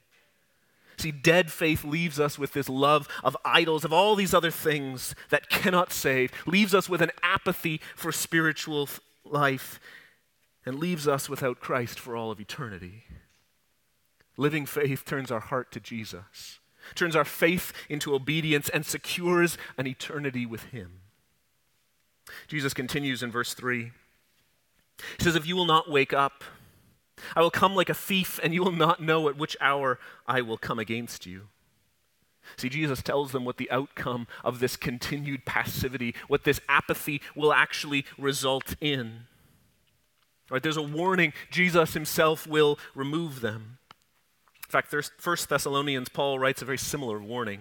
See, 0.97 1.11
dead 1.11 1.51
faith 1.51 1.83
leaves 1.83 2.19
us 2.19 2.37
with 2.37 2.53
this 2.53 2.69
love 2.69 3.07
of 3.23 3.35
idols, 3.43 3.83
of 3.83 3.91
all 3.91 4.15
these 4.15 4.35
other 4.35 4.51
things 4.51 5.15
that 5.29 5.49
cannot 5.49 5.91
save, 5.91 6.31
leaves 6.45 6.75
us 6.75 6.87
with 6.87 7.01
an 7.01 7.11
apathy 7.23 7.81
for 7.95 8.11
spiritual 8.11 8.87
life, 9.25 9.79
and 10.63 10.77
leaves 10.77 11.07
us 11.07 11.27
without 11.27 11.59
Christ 11.59 11.99
for 11.99 12.15
all 12.15 12.29
of 12.29 12.39
eternity. 12.39 13.05
Living 14.37 14.67
faith 14.67 15.03
turns 15.03 15.31
our 15.31 15.39
heart 15.39 15.71
to 15.71 15.79
Jesus 15.79 16.60
turns 16.95 17.15
our 17.15 17.25
faith 17.25 17.73
into 17.89 18.13
obedience, 18.13 18.69
and 18.69 18.85
secures 18.85 19.57
an 19.77 19.87
eternity 19.87 20.45
with 20.45 20.65
Him. 20.65 21.01
Jesus 22.47 22.73
continues 22.73 23.23
in 23.23 23.31
verse 23.31 23.53
3. 23.53 23.91
He 25.17 25.23
says, 25.23 25.35
If 25.35 25.47
you 25.47 25.55
will 25.55 25.65
not 25.65 25.89
wake 25.89 26.13
up, 26.13 26.43
I 27.35 27.41
will 27.41 27.51
come 27.51 27.75
like 27.75 27.89
a 27.89 27.93
thief, 27.93 28.39
and 28.43 28.53
you 28.53 28.63
will 28.63 28.71
not 28.71 29.01
know 29.01 29.27
at 29.29 29.37
which 29.37 29.57
hour 29.61 29.99
I 30.27 30.41
will 30.41 30.57
come 30.57 30.79
against 30.79 31.25
you. 31.25 31.47
See, 32.57 32.69
Jesus 32.69 33.01
tells 33.01 33.31
them 33.31 33.45
what 33.45 33.57
the 33.57 33.69
outcome 33.71 34.27
of 34.43 34.59
this 34.59 34.75
continued 34.75 35.45
passivity, 35.45 36.15
what 36.27 36.43
this 36.43 36.59
apathy 36.67 37.21
will 37.35 37.53
actually 37.53 38.05
result 38.17 38.75
in. 38.81 39.27
Right, 40.49 40.61
there's 40.61 40.77
a 40.77 40.81
warning 40.81 41.31
Jesus 41.49 41.93
himself 41.93 42.45
will 42.45 42.77
remove 42.93 43.39
them. 43.39 43.77
In 44.73 44.81
fact, 44.81 44.93
1 44.93 45.37
Thessalonians, 45.49 46.07
Paul 46.07 46.39
writes 46.39 46.61
a 46.61 46.65
very 46.65 46.77
similar 46.77 47.19
warning. 47.19 47.59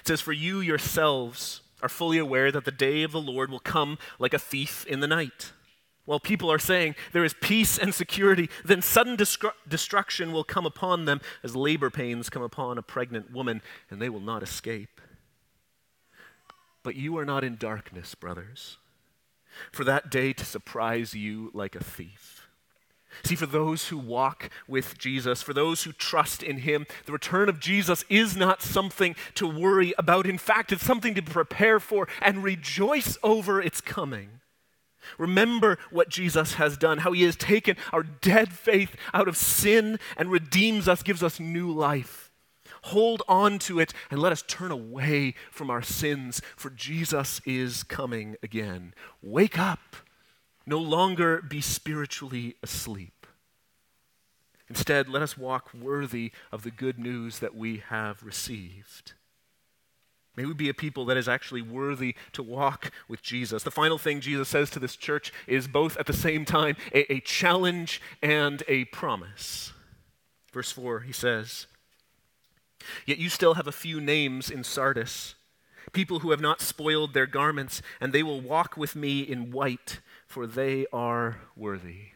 It 0.00 0.06
says, 0.06 0.22
For 0.22 0.32
you 0.32 0.62
yourselves 0.62 1.60
are 1.82 1.90
fully 1.90 2.16
aware 2.16 2.50
that 2.50 2.64
the 2.64 2.70
day 2.70 3.02
of 3.02 3.12
the 3.12 3.20
Lord 3.20 3.50
will 3.50 3.60
come 3.60 3.98
like 4.18 4.32
a 4.32 4.38
thief 4.38 4.86
in 4.86 5.00
the 5.00 5.06
night. 5.06 5.52
While 6.06 6.20
people 6.20 6.50
are 6.50 6.58
saying 6.58 6.94
there 7.12 7.22
is 7.22 7.34
peace 7.34 7.76
and 7.76 7.92
security, 7.92 8.48
then 8.64 8.80
sudden 8.80 9.18
destru- 9.18 9.52
destruction 9.68 10.32
will 10.32 10.42
come 10.42 10.64
upon 10.64 11.04
them 11.04 11.20
as 11.42 11.54
labor 11.54 11.90
pains 11.90 12.30
come 12.30 12.42
upon 12.42 12.78
a 12.78 12.82
pregnant 12.82 13.30
woman, 13.30 13.60
and 13.90 14.00
they 14.00 14.08
will 14.08 14.20
not 14.20 14.42
escape. 14.42 15.02
But 16.82 16.96
you 16.96 17.18
are 17.18 17.26
not 17.26 17.44
in 17.44 17.56
darkness, 17.56 18.14
brothers, 18.14 18.78
for 19.70 19.84
that 19.84 20.10
day 20.10 20.32
to 20.32 20.46
surprise 20.46 21.12
you 21.12 21.50
like 21.52 21.76
a 21.76 21.84
thief. 21.84 22.43
See, 23.22 23.36
for 23.36 23.46
those 23.46 23.88
who 23.88 23.98
walk 23.98 24.50
with 24.66 24.98
Jesus, 24.98 25.42
for 25.42 25.54
those 25.54 25.84
who 25.84 25.92
trust 25.92 26.42
in 26.42 26.58
Him, 26.58 26.86
the 27.06 27.12
return 27.12 27.48
of 27.48 27.60
Jesus 27.60 28.04
is 28.08 28.36
not 28.36 28.62
something 28.62 29.14
to 29.34 29.46
worry 29.46 29.94
about. 29.98 30.26
In 30.26 30.38
fact, 30.38 30.72
it's 30.72 30.84
something 30.84 31.14
to 31.14 31.22
prepare 31.22 31.78
for 31.78 32.08
and 32.20 32.42
rejoice 32.42 33.16
over 33.22 33.60
its 33.60 33.80
coming. 33.80 34.40
Remember 35.18 35.78
what 35.90 36.08
Jesus 36.08 36.54
has 36.54 36.76
done, 36.76 36.98
how 36.98 37.12
He 37.12 37.22
has 37.22 37.36
taken 37.36 37.76
our 37.92 38.02
dead 38.02 38.52
faith 38.52 38.96
out 39.12 39.28
of 39.28 39.36
sin 39.36 39.98
and 40.16 40.30
redeems 40.30 40.88
us, 40.88 41.02
gives 41.02 41.22
us 41.22 41.38
new 41.38 41.70
life. 41.70 42.30
Hold 42.84 43.22
on 43.28 43.58
to 43.60 43.80
it 43.80 43.94
and 44.10 44.20
let 44.20 44.32
us 44.32 44.44
turn 44.46 44.70
away 44.70 45.34
from 45.50 45.70
our 45.70 45.82
sins, 45.82 46.42
for 46.56 46.70
Jesus 46.70 47.40
is 47.46 47.82
coming 47.82 48.36
again. 48.42 48.94
Wake 49.22 49.58
up 49.58 49.96
no 50.66 50.78
longer 50.78 51.42
be 51.42 51.60
spiritually 51.60 52.56
asleep. 52.62 53.26
Instead, 54.68 55.08
let 55.08 55.22
us 55.22 55.36
walk 55.36 55.70
worthy 55.74 56.32
of 56.50 56.62
the 56.62 56.70
good 56.70 56.98
news 56.98 57.38
that 57.38 57.54
we 57.54 57.82
have 57.88 58.22
received. 58.22 59.12
May 60.36 60.46
we 60.46 60.54
be 60.54 60.68
a 60.68 60.74
people 60.74 61.04
that 61.04 61.16
is 61.16 61.28
actually 61.28 61.62
worthy 61.62 62.16
to 62.32 62.42
walk 62.42 62.90
with 63.06 63.22
Jesus. 63.22 63.62
The 63.62 63.70
final 63.70 63.98
thing 63.98 64.20
Jesus 64.20 64.48
says 64.48 64.70
to 64.70 64.80
this 64.80 64.96
church 64.96 65.32
is 65.46 65.68
both 65.68 65.96
at 65.96 66.06
the 66.06 66.12
same 66.12 66.44
time 66.44 66.76
a, 66.92 67.12
a 67.12 67.20
challenge 67.20 68.00
and 68.20 68.62
a 68.66 68.86
promise. 68.86 69.72
Verse 70.52 70.72
4, 70.72 71.00
he 71.00 71.12
says, 71.12 71.66
Yet 73.06 73.18
you 73.18 73.28
still 73.28 73.54
have 73.54 73.68
a 73.68 73.72
few 73.72 74.00
names 74.00 74.50
in 74.50 74.64
Sardis 74.64 75.34
people 75.92 76.20
who 76.20 76.30
have 76.30 76.40
not 76.40 76.60
spoiled 76.60 77.14
their 77.14 77.26
garments, 77.26 77.80
and 78.00 78.12
they 78.12 78.22
will 78.22 78.40
walk 78.40 78.76
with 78.76 78.94
me 78.94 79.20
in 79.20 79.50
white, 79.50 80.00
for 80.26 80.46
they 80.46 80.86
are 80.92 81.40
worthy. 81.56 82.14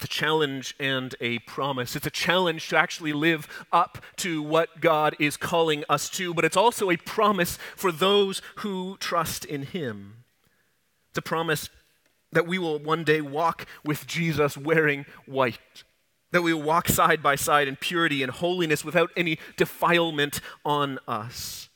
It's 0.00 0.06
a 0.06 0.08
challenge 0.08 0.74
and 0.80 1.14
a 1.20 1.40
promise. 1.40 1.94
It's 1.94 2.06
a 2.06 2.10
challenge 2.10 2.70
to 2.70 2.78
actually 2.78 3.12
live 3.12 3.46
up 3.70 4.02
to 4.16 4.42
what 4.42 4.80
God 4.80 5.14
is 5.18 5.36
calling 5.36 5.84
us 5.90 6.08
to, 6.10 6.32
but 6.32 6.42
it's 6.42 6.56
also 6.56 6.90
a 6.90 6.96
promise 6.96 7.58
for 7.76 7.92
those 7.92 8.40
who 8.56 8.96
trust 8.98 9.44
in 9.44 9.64
Him. 9.64 10.24
It's 11.10 11.18
a 11.18 11.22
promise 11.22 11.68
that 12.32 12.46
we 12.46 12.58
will 12.58 12.78
one 12.78 13.04
day 13.04 13.20
walk 13.20 13.66
with 13.84 14.06
Jesus 14.06 14.56
wearing 14.56 15.04
white, 15.26 15.84
that 16.30 16.40
we 16.40 16.54
will 16.54 16.62
walk 16.62 16.88
side 16.88 17.22
by 17.22 17.34
side 17.34 17.68
in 17.68 17.76
purity 17.76 18.22
and 18.22 18.32
holiness 18.32 18.82
without 18.82 19.10
any 19.18 19.38
defilement 19.58 20.40
on 20.64 20.98
us. 21.06 21.68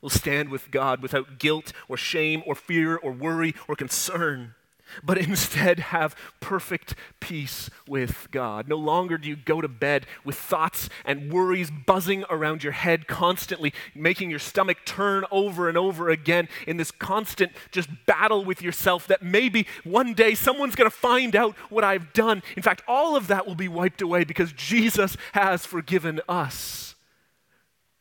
We'll 0.00 0.10
stand 0.10 0.48
with 0.48 0.72
God 0.72 1.02
without 1.02 1.38
guilt 1.38 1.72
or 1.88 1.96
shame 1.96 2.42
or 2.46 2.56
fear 2.56 2.96
or 2.96 3.12
worry 3.12 3.54
or 3.68 3.76
concern 3.76 4.56
but 5.02 5.18
instead 5.18 5.78
have 5.80 6.16
perfect 6.40 6.94
peace 7.20 7.70
with 7.86 8.28
God. 8.30 8.68
No 8.68 8.76
longer 8.76 9.18
do 9.18 9.28
you 9.28 9.36
go 9.36 9.60
to 9.60 9.68
bed 9.68 10.06
with 10.24 10.36
thoughts 10.36 10.88
and 11.04 11.32
worries 11.32 11.70
buzzing 11.70 12.24
around 12.30 12.62
your 12.62 12.72
head 12.72 13.06
constantly, 13.06 13.72
making 13.94 14.30
your 14.30 14.38
stomach 14.38 14.78
turn 14.84 15.24
over 15.30 15.68
and 15.68 15.76
over 15.76 16.08
again 16.08 16.48
in 16.66 16.76
this 16.76 16.90
constant 16.90 17.52
just 17.70 17.88
battle 18.06 18.44
with 18.44 18.62
yourself 18.62 19.06
that 19.06 19.22
maybe 19.22 19.66
one 19.84 20.14
day 20.14 20.34
someone's 20.34 20.74
going 20.74 20.90
to 20.90 20.96
find 20.96 21.36
out 21.36 21.56
what 21.68 21.84
I've 21.84 22.12
done. 22.12 22.42
In 22.56 22.62
fact, 22.62 22.82
all 22.88 23.16
of 23.16 23.26
that 23.28 23.46
will 23.46 23.54
be 23.54 23.68
wiped 23.68 24.02
away 24.02 24.24
because 24.24 24.52
Jesus 24.52 25.16
has 25.32 25.66
forgiven 25.66 26.20
us. 26.28 26.89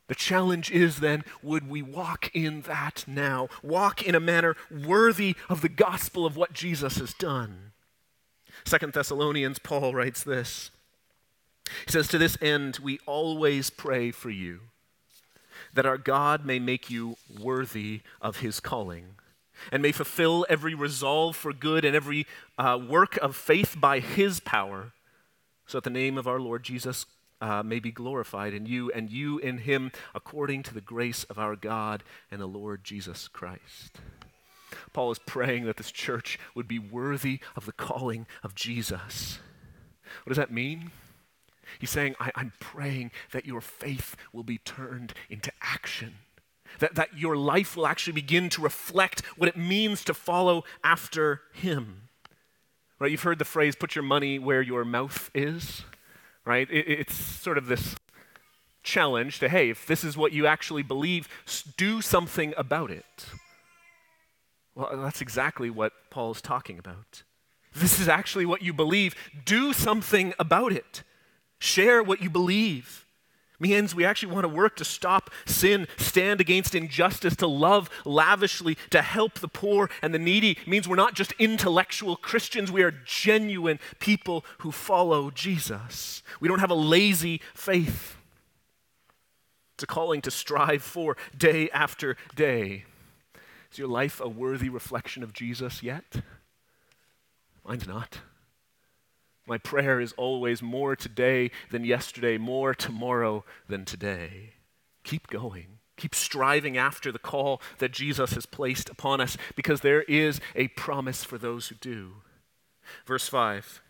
The 0.10 0.16
challenge 0.16 0.72
is 0.72 0.98
then 0.98 1.24
would 1.44 1.70
we 1.70 1.84
walk 1.84 2.32
in 2.34 2.62
that 2.62 3.06
now? 3.08 3.48
Walk 3.62 4.02
in 4.02 4.16
a 4.16 4.20
manner 4.20 4.58
worthy 4.72 5.36
of 5.48 5.62
the 5.62 5.70
gospel 5.70 6.26
of 6.26 6.36
what 6.36 6.52
Jesus 6.52 6.98
has 6.98 7.14
done. 7.14 7.72
Second 8.66 8.92
Thessalonians, 8.92 9.60
Paul 9.60 9.94
writes 9.94 10.24
this. 10.24 10.72
He 11.86 11.92
says, 11.92 12.08
To 12.08 12.18
this 12.18 12.40
end, 12.42 12.80
we 12.82 13.00
always 13.06 13.70
pray 13.70 14.10
for 14.10 14.32
you, 14.32 14.62
that 15.76 15.86
our 15.86 16.00
God 16.00 16.44
may 16.44 16.58
make 16.58 16.90
you 16.90 17.16
worthy 17.40 18.02
of 18.20 18.38
his 18.38 18.60
calling, 18.60 19.16
and 19.72 19.84
may 19.84 19.92
fulfill 19.92 20.44
every 20.50 20.74
resolve 20.74 21.36
for 21.36 21.54
good 21.54 21.86
and 21.86 21.96
every 21.96 22.26
uh, 22.58 22.80
work 22.84 23.18
of 23.18 23.36
faith 23.36 23.76
by 23.80 24.00
his 24.00 24.40
power, 24.40 24.92
so 25.68 25.78
that 25.78 25.84
the 25.84 25.92
name 25.92 26.18
of 26.18 26.28
our 26.28 26.40
Lord 26.40 26.64
Jesus 26.64 27.06
uh, 27.42 27.64
may 27.64 27.80
be 27.80 27.92
glorified 27.92 28.54
in 28.54 28.66
you 28.66 28.92
and 28.92 29.10
you 29.10 29.40
in 29.40 29.60
him 29.60 29.92
according 30.14 30.64
to 30.64 30.74
the 30.74 30.82
grace 30.82 31.24
of 31.26 31.40
our 31.40 31.56
God 31.56 32.04
and 32.32 32.42
the 32.42 32.48
Lord 32.48 32.84
Jesus 32.84 33.28
Christ. 33.28 34.00
Paul 34.94 35.12
is 35.12 35.20
praying 35.20 35.66
that 35.66 35.78
this 35.78 35.92
church 35.92 36.38
would 36.54 36.68
be 36.68 36.80
worthy 36.80 37.40
of 37.56 37.66
the 37.66 37.72
calling 37.72 38.28
of 38.44 38.56
Jesus. 38.56 39.40
What 40.24 40.30
does 40.30 40.38
that 40.38 40.52
mean? 40.52 40.92
He's 41.78 41.92
saying, 41.92 42.16
I, 42.20 42.32
am 42.36 42.54
praying 42.60 43.12
that 43.32 43.46
your 43.46 43.62
faith 43.62 44.16
will 44.34 44.44
be 44.44 44.58
turned 44.58 45.14
into 45.30 45.52
action. 45.62 46.16
That, 46.80 46.96
that 46.96 47.18
your 47.18 47.36
life 47.36 47.76
will 47.76 47.88
actually 47.88 48.14
begin 48.14 48.50
to 48.50 48.62
reflect 48.62 49.26
what 49.38 49.50
it 49.50 49.58
means 49.58 50.04
to 50.06 50.14
follow 50.14 50.64
after 50.84 51.42
Him. 51.54 52.10
Right? 53.00 53.12
You've 53.12 53.24
heard 53.24 53.40
the 53.40 53.46
phrase, 53.46 53.76
put 53.76 53.96
your 53.96 54.04
money 54.04 54.40
where 54.40 54.62
your 54.62 54.84
mouth 54.84 55.32
is 55.34 55.84
right? 56.50 56.70
It, 56.72 56.88
it's 56.88 57.14
sort 57.14 57.60
of 57.60 57.68
this 57.68 57.96
challenge 58.82 59.38
to, 59.40 59.48
hey, 59.48 59.70
if 59.70 59.86
this 59.86 60.04
is 60.04 60.18
what 60.18 60.34
you 60.34 60.48
actually 60.48 60.82
believe, 60.82 61.30
do 61.78 62.02
something 62.02 62.56
about 62.58 62.90
it. 62.90 63.28
Well, 64.74 64.90
that's 64.98 65.22
exactly 65.22 65.70
what 65.70 65.94
Paul 66.10 66.32
is 66.32 66.42
talking 66.42 66.80
about. 66.80 67.22
This 67.76 68.00
is 68.00 68.08
actually 68.08 68.48
what 68.48 68.64
you 68.64 68.74
believe. 68.74 69.14
Do 69.46 69.74
something 69.74 70.34
about 70.40 70.72
it. 70.72 71.04
Share 71.60 72.02
what 72.02 72.20
you 72.20 72.32
believe 72.32 73.06
means 73.60 73.94
we 73.94 74.06
actually 74.06 74.34
want 74.34 74.44
to 74.46 74.50
work 74.50 74.76
to 74.78 74.86
stop 74.86 75.30
sin, 75.46 75.88
stand 75.98 76.42
against 76.42 76.76
injustice, 76.76 77.36
to 77.38 77.48
love 77.48 77.90
lavishly, 78.06 78.78
to 78.90 79.02
help 79.02 79.40
the 79.40 79.48
poor 79.48 79.90
and 80.02 80.14
the 80.14 80.20
needy. 80.20 80.52
It 80.52 80.68
means 80.68 80.88
we're 80.88 80.96
not 80.96 81.14
just 81.14 81.34
intellectual 81.34 82.16
Christians, 82.16 82.72
we 82.72 82.84
are 82.84 82.92
genuine 83.06 83.80
people 84.00 84.46
who 84.60 84.72
follow 84.72 85.32
Jesus. 85.32 86.24
We 86.40 86.48
don't 86.48 86.60
have 86.60 86.72
a 86.72 86.76
lazy 86.76 87.42
faith. 87.54 88.18
It's 89.76 89.84
a 89.84 89.88
calling 89.88 90.22
to 90.24 90.32
strive 90.32 90.84
for 90.84 91.16
day 91.38 91.70
after 91.70 92.18
day. 92.36 92.86
Is 93.72 93.78
your 93.78 93.88
life 93.88 94.20
a 94.20 94.28
worthy 94.28 94.70
reflection 94.70 95.24
of 95.24 95.32
Jesus 95.32 95.84
yet? 95.84 96.22
Mine's 97.66 97.88
not. 97.88 98.20
My 99.50 99.58
prayer 99.58 100.00
is 100.00 100.14
always 100.16 100.62
more 100.62 100.96
today 100.96 101.50
than 101.72 101.84
yesterday, 101.84 102.38
more 102.38 102.76
tomorrow 102.76 103.44
than 103.68 103.84
today. 103.84 104.54
Keep 105.04 105.26
going. 105.26 105.80
Keep 105.98 106.14
striving 106.14 106.78
after 106.78 107.12
the 107.12 107.18
call 107.18 107.60
that 107.80 107.92
Jesus 107.92 108.34
has 108.34 108.46
placed 108.46 108.90
upon 108.90 109.20
us 109.20 109.38
because 109.56 109.82
there 109.82 110.04
is 110.04 110.40
a 110.56 110.68
promise 110.70 111.24
for 111.24 111.40
those 111.40 111.70
who 111.70 111.76
do. 111.76 112.18
Verse 113.08 113.28
5 113.28 113.82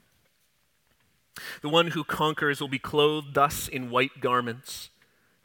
The 1.61 1.69
one 1.69 1.87
who 1.87 2.05
conquers 2.05 2.61
will 2.61 2.69
be 2.69 2.79
clothed 2.79 3.33
thus 3.33 3.67
in 3.67 3.91
white 3.91 4.21
garments. 4.21 4.91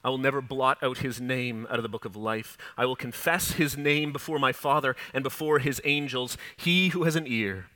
I 0.04 0.10
will 0.10 0.18
never 0.18 0.40
blot 0.40 0.80
out 0.80 0.98
his 0.98 1.20
name 1.20 1.66
out 1.68 1.80
of 1.80 1.82
the 1.82 1.88
book 1.88 2.04
of 2.04 2.14
life. 2.14 2.56
I 2.76 2.86
will 2.86 2.94
confess 2.94 3.52
his 3.52 3.76
name 3.76 4.12
before 4.12 4.38
my 4.38 4.52
Father 4.52 4.94
and 5.12 5.24
before 5.24 5.58
his 5.58 5.80
angels. 5.82 6.36
He 6.56 6.90
who 6.90 7.02
has 7.02 7.16
an 7.16 7.26
ear, 7.26 7.66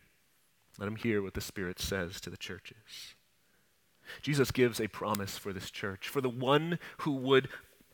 let 0.78 0.88
him 0.88 0.96
hear 0.96 1.22
what 1.22 1.34
the 1.34 1.40
Spirit 1.40 1.80
says 1.80 2.20
to 2.20 2.30
the 2.30 2.36
churches. 2.36 3.14
Jesus 4.22 4.50
gives 4.50 4.80
a 4.80 4.88
promise 4.88 5.36
for 5.36 5.52
this 5.52 5.70
church, 5.70 6.08
for 6.08 6.20
the 6.20 6.28
one 6.28 6.78
who 6.98 7.12
would 7.12 7.48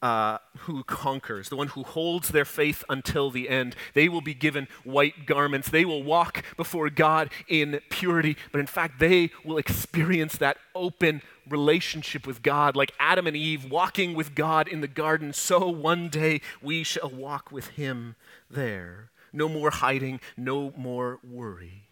uh, 0.05 0.37
who 0.59 0.85
conquers, 0.85 1.49
the 1.49 1.57
one 1.57 1.68
who 1.68 1.83
holds 1.83 2.29
their 2.29 2.44
faith 2.44 2.85
until 2.90 3.31
the 3.31 3.49
end. 3.49 3.75
They 3.94 4.07
will 4.07 4.20
be 4.20 4.35
given 4.35 4.68
white 4.85 5.25
garments. 5.25 5.70
They 5.70 5.87
will 5.87 6.03
walk 6.03 6.44
before 6.59 6.90
God 6.90 7.31
in 7.49 7.81
purity, 7.88 8.37
but 8.53 8.61
in 8.61 8.66
fact, 8.66 8.99
they 9.01 9.31
will 9.47 9.57
experience 9.57 10.37
that 10.37 10.59
open 10.75 11.23
relationship 11.49 12.27
with 12.27 12.42
God, 12.42 12.77
like 12.77 12.92
Adam 13.01 13.27
and 13.27 13.35
Eve 13.35 13.70
walking 13.70 14.12
with 14.12 14.35
God 14.35 14.68
in 14.68 14.83
the 14.83 14.88
garden. 14.88 15.33
So 15.33 15.70
one 15.70 16.11
day 16.11 16.42
we 16.61 16.83
shall 16.83 17.09
walk 17.09 17.51
with 17.51 17.68
Him 17.68 18.14
there. 18.51 19.11
No 19.33 19.49
more 19.49 19.70
hiding, 19.70 20.20
no 20.37 20.75
more 20.77 21.18
worry. 21.27 21.88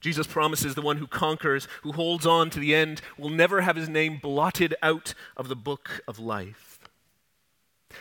Jesus 0.00 0.26
promises 0.26 0.74
the 0.74 0.82
one 0.82 0.98
who 0.98 1.06
conquers, 1.06 1.66
who 1.82 1.92
holds 1.92 2.26
on 2.26 2.50
to 2.50 2.60
the 2.60 2.74
end, 2.74 3.00
will 3.18 3.30
never 3.30 3.62
have 3.62 3.76
his 3.76 3.88
name 3.88 4.18
blotted 4.22 4.74
out 4.82 5.14
of 5.36 5.48
the 5.48 5.56
book 5.56 6.00
of 6.06 6.18
life. 6.18 6.78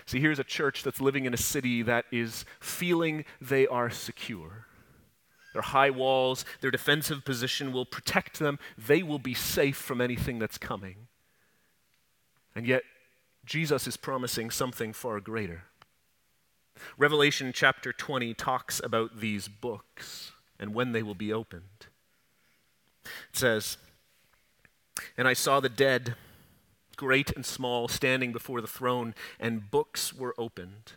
See, 0.05 0.19
here's 0.19 0.39
a 0.39 0.43
church 0.43 0.83
that's 0.83 0.99
living 0.99 1.25
in 1.25 1.33
a 1.33 1.37
city 1.37 1.81
that 1.83 2.05
is 2.11 2.45
feeling 2.59 3.23
they 3.39 3.65
are 3.67 3.89
secure. 3.89 4.65
Their 5.53 5.61
high 5.61 5.89
walls, 5.89 6.43
their 6.59 6.71
defensive 6.71 7.23
position 7.23 7.71
will 7.71 7.85
protect 7.85 8.39
them. 8.39 8.59
They 8.77 9.01
will 9.01 9.19
be 9.19 9.33
safe 9.33 9.77
from 9.77 10.01
anything 10.01 10.37
that's 10.37 10.57
coming. 10.57 11.07
And 12.53 12.67
yet, 12.67 12.83
Jesus 13.45 13.87
is 13.87 13.95
promising 13.95 14.49
something 14.49 14.91
far 14.91 15.21
greater. 15.21 15.63
Revelation 16.97 17.51
chapter 17.53 17.93
20 17.93 18.33
talks 18.33 18.81
about 18.83 19.21
these 19.21 19.47
books 19.47 20.33
and 20.59 20.73
when 20.73 20.91
they 20.91 21.03
will 21.03 21.15
be 21.15 21.33
opened. 21.33 21.87
It 23.03 23.11
says, 23.33 23.77
And 25.17 25.27
I 25.27 25.33
saw 25.33 25.59
the 25.59 25.69
dead, 25.69 26.15
great 26.95 27.31
and 27.31 27.45
small, 27.45 27.87
standing 27.87 28.31
before 28.31 28.61
the 28.61 28.67
throne, 28.67 29.13
and 29.39 29.69
books 29.69 30.13
were 30.13 30.35
opened. 30.37 30.93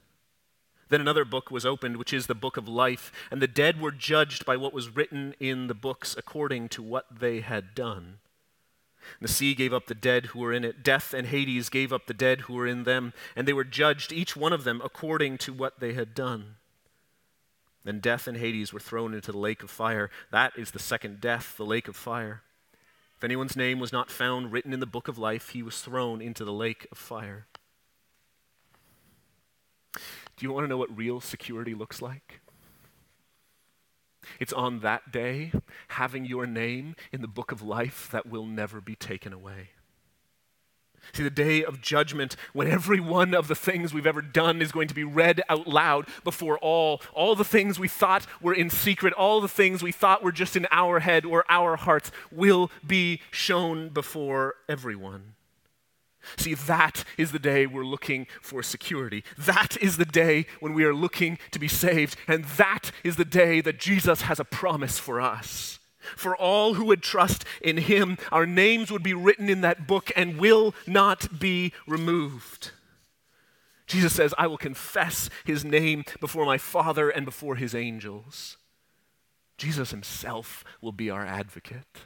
Then 0.89 1.01
another 1.01 1.25
book 1.25 1.51
was 1.51 1.67
opened, 1.67 1.99
which 1.99 2.13
is 2.13 2.27
the 2.27 2.35
book 2.35 2.57
of 2.57 2.67
life, 2.67 3.13
and 3.31 3.43
the 3.43 3.47
dead 3.47 3.81
were 3.81 3.91
judged 3.91 4.47
by 4.47 4.57
what 4.57 4.73
was 4.73 4.97
written 4.97 5.35
in 5.39 5.67
the 5.67 5.75
books 5.75 6.15
according 6.17 6.71
to 6.71 6.83
what 6.83 7.21
they 7.21 7.41
had 7.41 7.75
done. 7.75 8.19
The 9.21 9.29
sea 9.29 9.55
gave 9.55 9.73
up 9.73 9.87
the 9.87 9.95
dead 9.95 10.27
who 10.27 10.41
were 10.41 10.53
in 10.53 10.65
it. 10.65 10.83
Death 10.83 11.15
and 11.15 11.27
Hades 11.27 11.69
gave 11.69 11.93
up 11.93 12.07
the 12.07 12.15
dead 12.15 12.43
who 12.43 12.55
were 12.55 12.67
in 12.67 12.85
them, 12.85 13.13
and 13.37 13.47
they 13.47 13.53
were 13.53 13.65
judged, 13.65 14.13
each 14.13 14.37
one 14.37 14.53
of 14.53 14.65
them, 14.65 14.81
according 14.85 15.39
to 15.39 15.53
what 15.53 15.81
they 15.81 15.93
had 15.93 16.15
done. 16.15 16.57
Then 17.85 18.01
death 18.01 18.27
and 18.27 18.37
Hades 18.37 18.73
were 18.73 18.81
thrown 18.81 19.15
into 19.15 19.33
the 19.33 19.39
lake 19.39 19.63
of 19.63 19.71
fire. 19.71 20.11
That 20.31 20.53
is 20.57 20.73
the 20.73 20.79
second 20.79 21.21
death, 21.21 21.57
the 21.57 21.65
lake 21.65 21.89
of 21.89 21.97
fire. 21.97 22.43
If 23.17 23.25
anyone's 23.25 23.57
name 23.57 23.81
was 23.81 23.93
not 23.93 24.11
found 24.11 24.53
written 24.53 24.73
in 24.73 24.81
the 24.81 24.87
book 24.87 25.09
of 25.09 25.19
life, 25.19 25.51
he 25.51 25.63
was 25.63 25.81
thrown 25.81 26.21
into 26.21 26.45
the 26.45 26.53
lake 26.53 26.87
of 26.93 26.99
fire. 26.99 27.47
Do 29.93 30.47
you 30.47 30.53
want 30.53 30.65
to 30.65 30.69
know 30.69 30.77
what 30.77 30.97
real 30.97 31.21
security 31.21 31.75
looks 31.75 32.01
like? 32.01 32.41
It's 34.39 34.53
on 34.53 34.81
that 34.81 35.11
day 35.11 35.53
having 35.89 36.25
your 36.25 36.47
name 36.47 36.95
in 37.13 37.23
the 37.23 37.29
book 37.29 37.51
of 37.51 37.63
life 37.63 38.09
that 38.13 38.27
will 38.27 38.47
never 38.47 38.81
be 38.81 38.95
taken 38.95 39.33
away. 39.33 39.71
See, 41.13 41.23
the 41.23 41.31
day 41.31 41.65
of 41.65 41.81
judgment, 41.81 42.37
when 42.53 42.69
every 42.69 43.01
one 43.01 43.35
of 43.35 43.49
the 43.49 43.55
things 43.55 43.93
we've 43.93 44.07
ever 44.07 44.23
done 44.23 44.61
is 44.61 44.73
going 44.73 44.89
to 44.89 44.95
be 44.95 45.05
read 45.05 45.43
out 45.49 45.67
loud 45.67 46.07
before 46.25 46.59
all, 46.59 47.01
all 47.13 47.35
the 47.35 47.45
things 47.45 47.79
we 47.79 47.89
thought 47.89 48.27
were 48.41 48.55
in 48.55 48.71
secret, 48.71 49.13
all 49.15 49.41
the 49.41 49.49
things 49.49 49.83
we 49.83 49.93
thought 49.93 50.23
were 50.23 50.33
just 50.33 50.57
in 50.57 50.67
our 50.71 51.01
head 51.01 51.25
or 51.25 51.45
our 51.49 51.77
hearts, 51.77 52.11
will 52.31 52.71
be 52.87 53.21
shown 53.31 53.89
before 53.89 54.55
everyone. 54.69 55.35
See, 56.37 56.55
that 56.55 57.05
is 57.17 57.33
the 57.33 57.39
day 57.39 57.67
we're 57.67 57.85
looking 57.85 58.27
for 58.43 58.63
security. 58.63 59.25
That 59.39 59.77
is 59.81 59.97
the 59.97 60.05
day 60.05 60.47
when 60.61 60.75
we 60.75 60.85
are 60.85 60.95
looking 60.95 61.39
to 61.53 61.59
be 61.59 61.69
saved. 61.69 62.17
And 62.27 62.45
that 62.45 62.91
is 63.03 63.17
the 63.17 63.25
day 63.25 63.61
that 63.61 63.79
Jesus 63.79 64.23
has 64.23 64.39
a 64.39 64.45
promise 64.45 64.99
for 64.99 65.21
us. 65.21 65.78
For 66.17 66.37
all 66.37 66.75
who 66.75 66.85
would 66.87 67.03
trust 67.03 67.45
in 67.61 67.79
him, 67.79 68.19
our 68.31 68.47
names 68.47 68.91
would 68.91 69.03
be 69.03 69.15
written 69.15 69.49
in 69.49 69.61
that 69.63 69.87
book 69.87 70.11
and 70.17 70.39
will 70.39 70.75
not 70.87 71.39
be 71.39 71.73
removed. 71.87 72.71
Jesus 73.87 74.13
says, 74.13 74.35
I 74.37 74.47
will 74.47 74.59
confess 74.59 75.31
his 75.45 75.65
name 75.65 76.05
before 76.21 76.45
my 76.45 76.59
Father 76.59 77.09
and 77.09 77.25
before 77.25 77.57
his 77.57 77.75
angels. 77.75 78.59
Jesus 79.57 79.91
himself 79.91 80.63
will 80.81 80.93
be 80.93 81.11
our 81.11 81.27
advocate. 81.27 82.03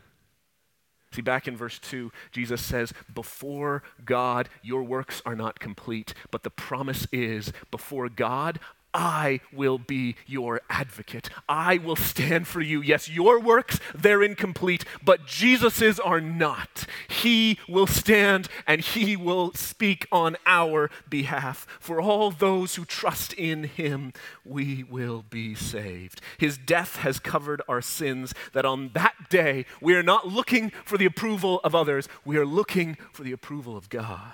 See, 1.13 1.21
back 1.21 1.47
in 1.47 1.57
verse 1.57 1.79
2, 1.79 2.11
Jesus 2.31 2.63
says, 2.63 2.95
Before 3.13 3.83
God, 4.05 4.49
your 4.63 4.83
works 4.83 5.21
are 5.27 5.37
not 5.37 5.61
complete, 5.61 6.15
but 6.31 6.43
the 6.43 6.51
promise 6.51 7.07
is, 7.13 7.53
before 7.71 8.09
God, 8.09 8.59
I 8.95 9.41
will 9.53 9.79
be 9.79 10.17
your 10.27 10.61
advocate. 10.69 11.31
I 11.49 11.79
will 11.79 11.97
stand 11.97 12.47
for 12.47 12.61
you. 12.61 12.83
Yes, 12.83 13.09
your 13.09 13.41
works, 13.41 13.81
they're 13.95 14.23
incomplete, 14.23 14.85
but 15.05 15.27
Jesus's 15.27 15.99
are 15.99 16.21
not. 16.21 16.87
He 17.09 17.59
will 17.69 17.87
stand 17.87 18.49
and 18.67 18.81
he 18.81 19.17
will 19.17 19.53
speak 19.55 20.07
on 20.13 20.37
our 20.47 20.91
behalf. 21.09 21.67
For 21.81 22.01
all 22.01 22.31
those 22.31 22.75
who 22.75 22.85
trust 22.85 23.33
in 23.33 23.65
him, 23.65 24.13
we 24.45 24.85
will 24.85 25.25
be 25.29 25.55
saved. 25.55 26.21
His 26.39 26.59
death 26.59 26.97
has 26.97 27.19
covered 27.19 27.63
our 27.69 27.81
sins, 27.81 28.35
that 28.53 28.65
on 28.65 28.91
that 28.95 29.31
day, 29.31 29.65
we 29.81 29.95
are 29.95 30.03
not 30.03 30.29
looking 30.29 30.71
for 30.85 30.99
the 30.99 31.07
approval 31.07 31.61
of 31.65 31.75
others, 31.75 32.09
we 32.25 32.37
are 32.37 32.47
looking 32.47 32.97
for 33.13 33.23
the 33.23 33.33
approval 33.33 33.77
of 33.77 33.89
God. 33.89 34.33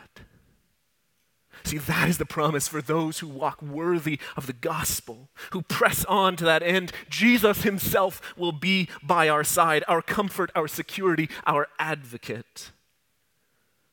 See, 1.64 1.78
that 1.78 2.09
is 2.09 2.18
the 2.18 2.26
promise 2.26 2.68
for 2.68 2.80
those 2.80 3.18
who 3.18 3.28
walk 3.28 3.61
worthy 3.62 4.18
of 4.36 4.46
the 4.46 4.52
gospel, 4.52 5.28
who 5.50 5.62
press 5.62 6.04
on 6.06 6.36
to 6.36 6.44
that 6.44 6.62
end. 6.62 6.92
Jesus 7.09 7.62
himself 7.62 8.20
will 8.36 8.52
be 8.52 8.88
by 9.02 9.28
our 9.28 9.44
side, 9.44 9.84
our 9.88 10.02
comfort, 10.02 10.50
our 10.54 10.68
security, 10.68 11.28
our 11.46 11.68
advocate. 11.78 12.70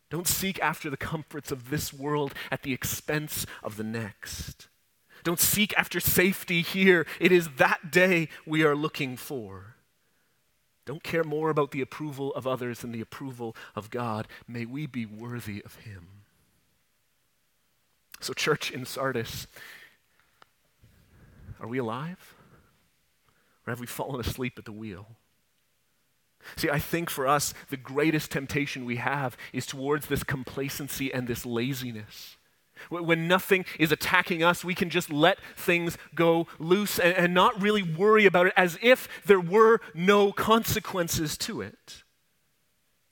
Don't 0.09 0.27
seek 0.27 0.59
after 0.59 0.89
the 0.89 0.97
comforts 0.97 1.51
of 1.51 1.69
this 1.69 1.93
world 1.93 2.33
at 2.51 2.63
the 2.63 2.73
expense 2.73 3.45
of 3.63 3.75
the 3.77 3.83
next. 3.83 4.67
Don't 5.23 5.39
seek 5.39 5.77
after 5.77 5.99
safety 5.99 6.61
here. 6.61 7.07
It 7.19 7.31
is 7.31 7.49
that 7.57 7.91
day 7.91 8.29
we 8.45 8.63
are 8.63 8.75
looking 8.75 9.17
for. 9.17 9.75
Don't 10.85 11.03
care 11.03 11.23
more 11.23 11.49
about 11.49 11.71
the 11.71 11.81
approval 11.81 12.31
of 12.35 12.45
others 12.45 12.79
than 12.79 12.91
the 12.91 13.01
approval 13.01 13.55
of 13.75 13.89
God. 13.89 14.27
May 14.47 14.65
we 14.65 14.85
be 14.85 15.05
worthy 15.05 15.63
of 15.65 15.75
Him. 15.77 16.14
So, 18.19 18.33
church 18.33 18.71
in 18.71 18.85
Sardis, 18.85 19.47
are 21.59 21.67
we 21.67 21.77
alive? 21.77 22.35
Or 23.65 23.71
have 23.71 23.79
we 23.79 23.87
fallen 23.87 24.19
asleep 24.19 24.57
at 24.57 24.65
the 24.65 24.71
wheel? 24.71 25.07
See, 26.55 26.69
I 26.69 26.79
think 26.79 27.09
for 27.09 27.27
us, 27.27 27.53
the 27.69 27.77
greatest 27.77 28.31
temptation 28.31 28.85
we 28.85 28.97
have 28.97 29.35
is 29.51 29.65
towards 29.65 30.07
this 30.07 30.23
complacency 30.23 31.13
and 31.13 31.27
this 31.27 31.45
laziness. 31.45 32.37
When 32.89 33.27
nothing 33.27 33.65
is 33.79 33.91
attacking 33.91 34.43
us, 34.43 34.63
we 34.63 34.75
can 34.75 34.89
just 34.89 35.11
let 35.11 35.39
things 35.55 35.97
go 36.13 36.47
loose 36.59 36.99
and, 36.99 37.15
and, 37.15 37.33
not 37.33 37.59
really 37.61 37.81
worry 37.81 38.25
about 38.25 38.47
it 38.47 38.53
as 38.57 38.77
if 38.81 39.07
there 39.25 39.39
were 39.39 39.79
no 39.93 40.33
consequences 40.33 41.37
to 41.39 41.61
it. 41.61 42.03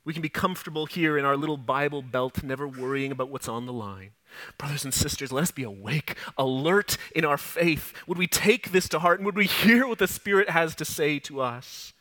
We 0.06 0.14
can 0.14 0.22
be 0.22 0.30
comfortable 0.30 0.86
here 0.86 1.18
in 1.18 1.24
our 1.24 1.38
little 1.38 1.58
Bible 1.58 2.02
belt, 2.02 2.44
never 2.44 2.68
worrying 2.68 3.12
about 3.12 3.30
what's 3.30 3.48
on 3.48 3.66
the 3.66 3.74
line. 3.74 4.12
Brothers 4.58 4.84
and 4.84 4.94
sisters, 4.94 5.32
let 5.32 5.44
us 5.44 5.52
be 5.52 5.64
awake, 5.64 6.16
alert 6.38 6.98
in 7.16 7.24
our 7.24 7.38
faith. 7.38 7.94
Would 8.08 8.18
we 8.18 8.28
take 8.28 8.72
this 8.72 8.90
to 8.90 9.00
heart 9.00 9.20
and 9.20 9.26
would 9.26 9.38
we 9.38 9.46
hear 9.46 9.88
what 9.88 10.00
the 10.00 10.08
Spirit 10.08 10.50
has 10.50 10.76
to 10.76 10.86
say 10.86 11.20
to 11.20 11.42
us? 11.42 11.94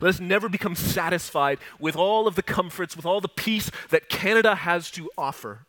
Let 0.00 0.10
us 0.10 0.20
never 0.20 0.48
become 0.48 0.74
satisfied 0.74 1.58
with 1.78 1.96
all 1.96 2.26
of 2.26 2.34
the 2.34 2.42
comforts, 2.42 2.96
with 2.96 3.06
all 3.06 3.20
the 3.20 3.28
peace 3.28 3.70
that 3.88 4.10
Canada 4.10 4.54
has 4.54 4.90
to 4.92 5.10
offer. 5.16 5.66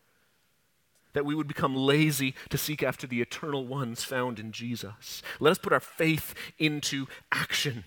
That 1.14 1.26
we 1.26 1.36
would 1.36 1.48
become 1.48 1.76
lazy 1.76 2.36
to 2.50 2.58
seek 2.58 2.84
after 2.84 3.08
the 3.08 3.22
eternal 3.22 3.66
ones 3.66 4.04
found 4.04 4.38
in 4.38 4.52
Jesus. 4.52 5.24
Let 5.40 5.52
us 5.52 5.58
put 5.58 5.74
our 5.74 5.80
faith 5.80 6.36
into 6.60 7.08
action. 7.32 7.86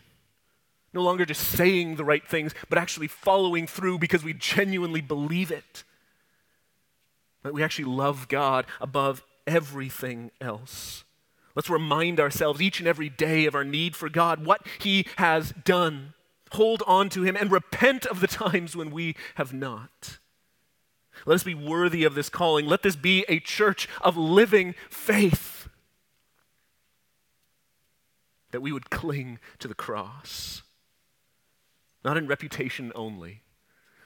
No 0.95 1.03
longer 1.03 1.25
just 1.25 1.43
saying 1.49 1.97
the 1.97 2.05
right 2.05 2.27
things, 2.27 2.55
but 2.69 2.79
actually 2.79 3.09
following 3.09 3.67
through 3.67 3.99
because 3.99 4.23
we 4.23 4.35
genuinely 4.35 5.01
believe 5.01 5.51
it. 5.51 5.85
That 7.43 7.55
we 7.55 7.63
actually 7.63 7.87
love 7.87 8.29
God 8.29 8.67
above 8.81 9.23
everything 9.47 10.31
else. 10.41 11.05
Let's 11.55 11.71
remind 11.71 12.19
ourselves 12.21 12.63
each 12.63 12.79
and 12.79 12.89
every 12.89 13.09
day 13.09 13.47
of 13.47 13.55
our 13.55 13.65
need 13.65 13.95
for 13.95 14.09
God, 14.09 14.45
what 14.45 14.67
He 14.79 15.07
has 15.17 15.53
done. 15.65 16.15
Hold 16.53 16.83
on 16.87 17.09
to 17.11 17.23
Him 17.23 17.37
and 17.37 17.51
repent 17.51 18.07
of 18.07 18.21
the 18.21 18.27
times 18.27 18.77
when 18.77 18.91
we 18.91 19.17
have 19.37 19.53
not. 19.53 20.19
Let 21.27 21.37
us 21.37 21.45
be 21.45 21.55
worthy 21.55 22.05
of 22.05 22.15
this 22.15 22.29
calling. 22.29 22.67
Let 22.67 22.83
this 22.83 22.97
be 22.97 23.25
a 23.29 23.39
church 23.39 23.89
of 24.01 24.17
living 24.17 24.75
faith. 24.89 25.69
That 28.51 28.63
we 28.63 28.73
would 28.73 28.91
cling 28.91 29.39
to 29.61 29.69
the 29.69 29.75
cross, 29.75 30.63
not 32.05 32.17
in 32.17 32.27
reputation 32.27 32.93
only 32.95 33.43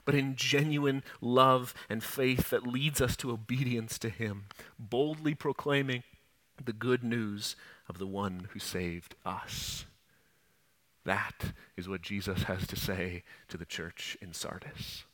but 0.06 0.14
in 0.14 0.36
genuine 0.36 1.02
love 1.20 1.74
and 1.90 2.02
faith 2.02 2.48
that 2.48 2.66
leads 2.66 3.02
us 3.02 3.16
to 3.16 3.32
obedience 3.32 3.98
to 3.98 4.08
Him, 4.08 4.44
boldly 4.78 5.34
proclaiming 5.34 6.04
the 6.64 6.72
good 6.72 7.04
news 7.04 7.56
of 7.88 7.98
the 7.98 8.06
one 8.06 8.48
who 8.52 8.58
saved 8.58 9.16
us. 9.26 9.84
That 11.04 11.52
is 11.76 11.88
what 11.88 12.02
Jesus 12.02 12.44
has 12.44 12.66
to 12.68 12.76
say 12.76 13.24
to 13.48 13.56
the 13.56 13.66
church 13.66 14.16
in 14.22 14.32
Sardis. 14.32 15.04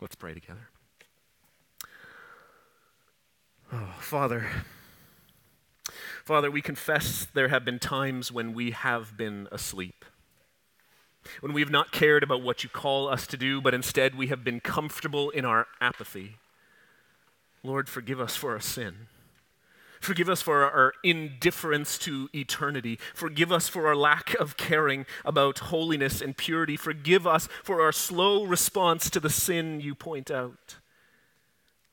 Let's 0.00 0.14
pray 0.14 0.32
together. 0.32 0.68
Oh, 3.72 3.94
Father, 3.98 4.48
Father, 6.24 6.50
we 6.50 6.62
confess 6.62 7.26
there 7.32 7.48
have 7.48 7.64
been 7.64 7.78
times 7.78 8.30
when 8.30 8.54
we 8.54 8.70
have 8.70 9.16
been 9.16 9.48
asleep 9.50 9.91
when 11.42 11.52
we 11.52 11.60
have 11.60 11.70
not 11.72 11.90
cared 11.90 12.22
about 12.22 12.40
what 12.40 12.62
you 12.62 12.70
call 12.70 13.08
us 13.08 13.26
to 13.26 13.36
do, 13.36 13.60
but 13.60 13.74
instead 13.74 14.14
we 14.14 14.28
have 14.28 14.44
been 14.44 14.60
comfortable 14.60 15.28
in 15.30 15.44
our 15.44 15.66
apathy. 15.80 16.36
Lord, 17.64 17.88
forgive 17.88 18.20
us 18.20 18.36
for 18.36 18.52
our 18.52 18.60
sin. 18.60 19.08
Forgive 20.00 20.28
us 20.28 20.40
for 20.40 20.62
our 20.62 20.92
indifference 21.02 21.98
to 21.98 22.28
eternity. 22.32 22.96
Forgive 23.12 23.50
us 23.50 23.68
for 23.68 23.88
our 23.88 23.96
lack 23.96 24.34
of 24.34 24.56
caring 24.56 25.04
about 25.24 25.58
holiness 25.58 26.20
and 26.20 26.36
purity. 26.36 26.76
Forgive 26.76 27.26
us 27.26 27.48
for 27.64 27.82
our 27.82 27.92
slow 27.92 28.44
response 28.44 29.10
to 29.10 29.18
the 29.18 29.30
sin 29.30 29.80
you 29.80 29.96
point 29.96 30.30
out. 30.30 30.76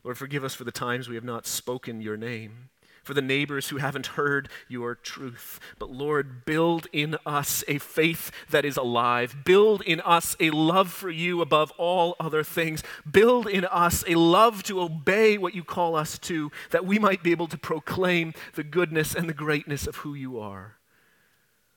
Lord, 0.04 0.20
forgive 0.20 0.44
us 0.44 0.54
for 0.54 0.64
the 0.64 0.72
times 0.72 1.10
we 1.10 1.16
have 1.16 1.24
not 1.24 1.48
spoken 1.48 2.02
your 2.02 2.18
name 2.18 2.70
for 3.10 3.16
the 3.16 3.22
neighbors 3.24 3.70
who 3.70 3.78
haven't 3.78 4.06
heard 4.06 4.50
your 4.68 4.94
truth. 4.94 5.60
But 5.80 5.90
Lord, 5.90 6.46
build 6.46 6.86
in 6.94 7.18
us 7.26 7.64
a 7.68 7.80
faith 7.80 8.30
that 8.52 8.66
is 8.66 8.78
alive. 8.78 9.38
Build 9.44 9.82
in 9.82 10.00
us 10.02 10.36
a 10.40 10.52
love 10.52 10.92
for 10.92 11.10
you 11.10 11.42
above 11.42 11.72
all 11.80 12.16
other 12.20 12.44
things. 12.44 12.84
Build 13.10 13.48
in 13.48 13.66
us 13.66 14.04
a 14.08 14.14
love 14.14 14.62
to 14.66 14.80
obey 14.80 15.40
what 15.40 15.56
you 15.56 15.64
call 15.64 15.96
us 15.96 16.20
to, 16.20 16.52
that 16.70 16.86
we 16.86 17.00
might 17.00 17.24
be 17.24 17.32
able 17.32 17.48
to 17.48 17.58
proclaim 17.58 18.32
the 18.54 18.64
goodness 18.64 19.16
and 19.16 19.28
the 19.28 19.34
greatness 19.34 19.88
of 19.88 19.96
who 19.96 20.14
you 20.14 20.40
are. 20.40 20.76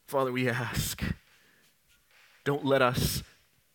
Father, 0.05 0.33
we 0.33 0.51
ask, 0.51 1.03
don't 2.45 2.67
let 2.67 2.83
us 2.83 3.23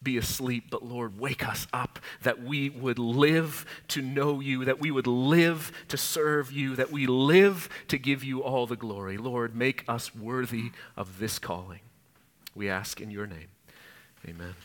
be 0.02 0.18
asleep, 0.18 0.66
but 0.70 0.84
Lord, 0.84 1.20
wake 1.20 1.48
us 1.48 1.68
up 1.74 2.00
that 2.22 2.42
we 2.44 2.70
would 2.70 3.00
live 3.00 3.66
to 3.90 4.02
know 4.02 4.40
you, 4.40 4.66
that 4.66 4.80
we 4.80 4.92
would 4.92 5.08
live 5.08 5.72
to 5.88 5.98
serve 5.98 6.52
you, 6.52 6.76
that 6.76 6.92
we 6.92 7.08
live 7.08 7.68
to 7.88 7.98
give 7.98 8.24
you 8.24 8.44
all 8.44 8.68
the 8.68 8.76
glory. 8.76 9.18
Lord, 9.18 9.56
make 9.56 9.84
us 9.88 10.16
worthy 10.16 10.72
of 10.96 11.20
this 11.20 11.40
calling. 11.40 11.82
We 12.56 12.70
ask 12.70 13.02
in 13.02 13.12
your 13.12 13.28
name. 13.28 13.50
Amen. 14.28 14.56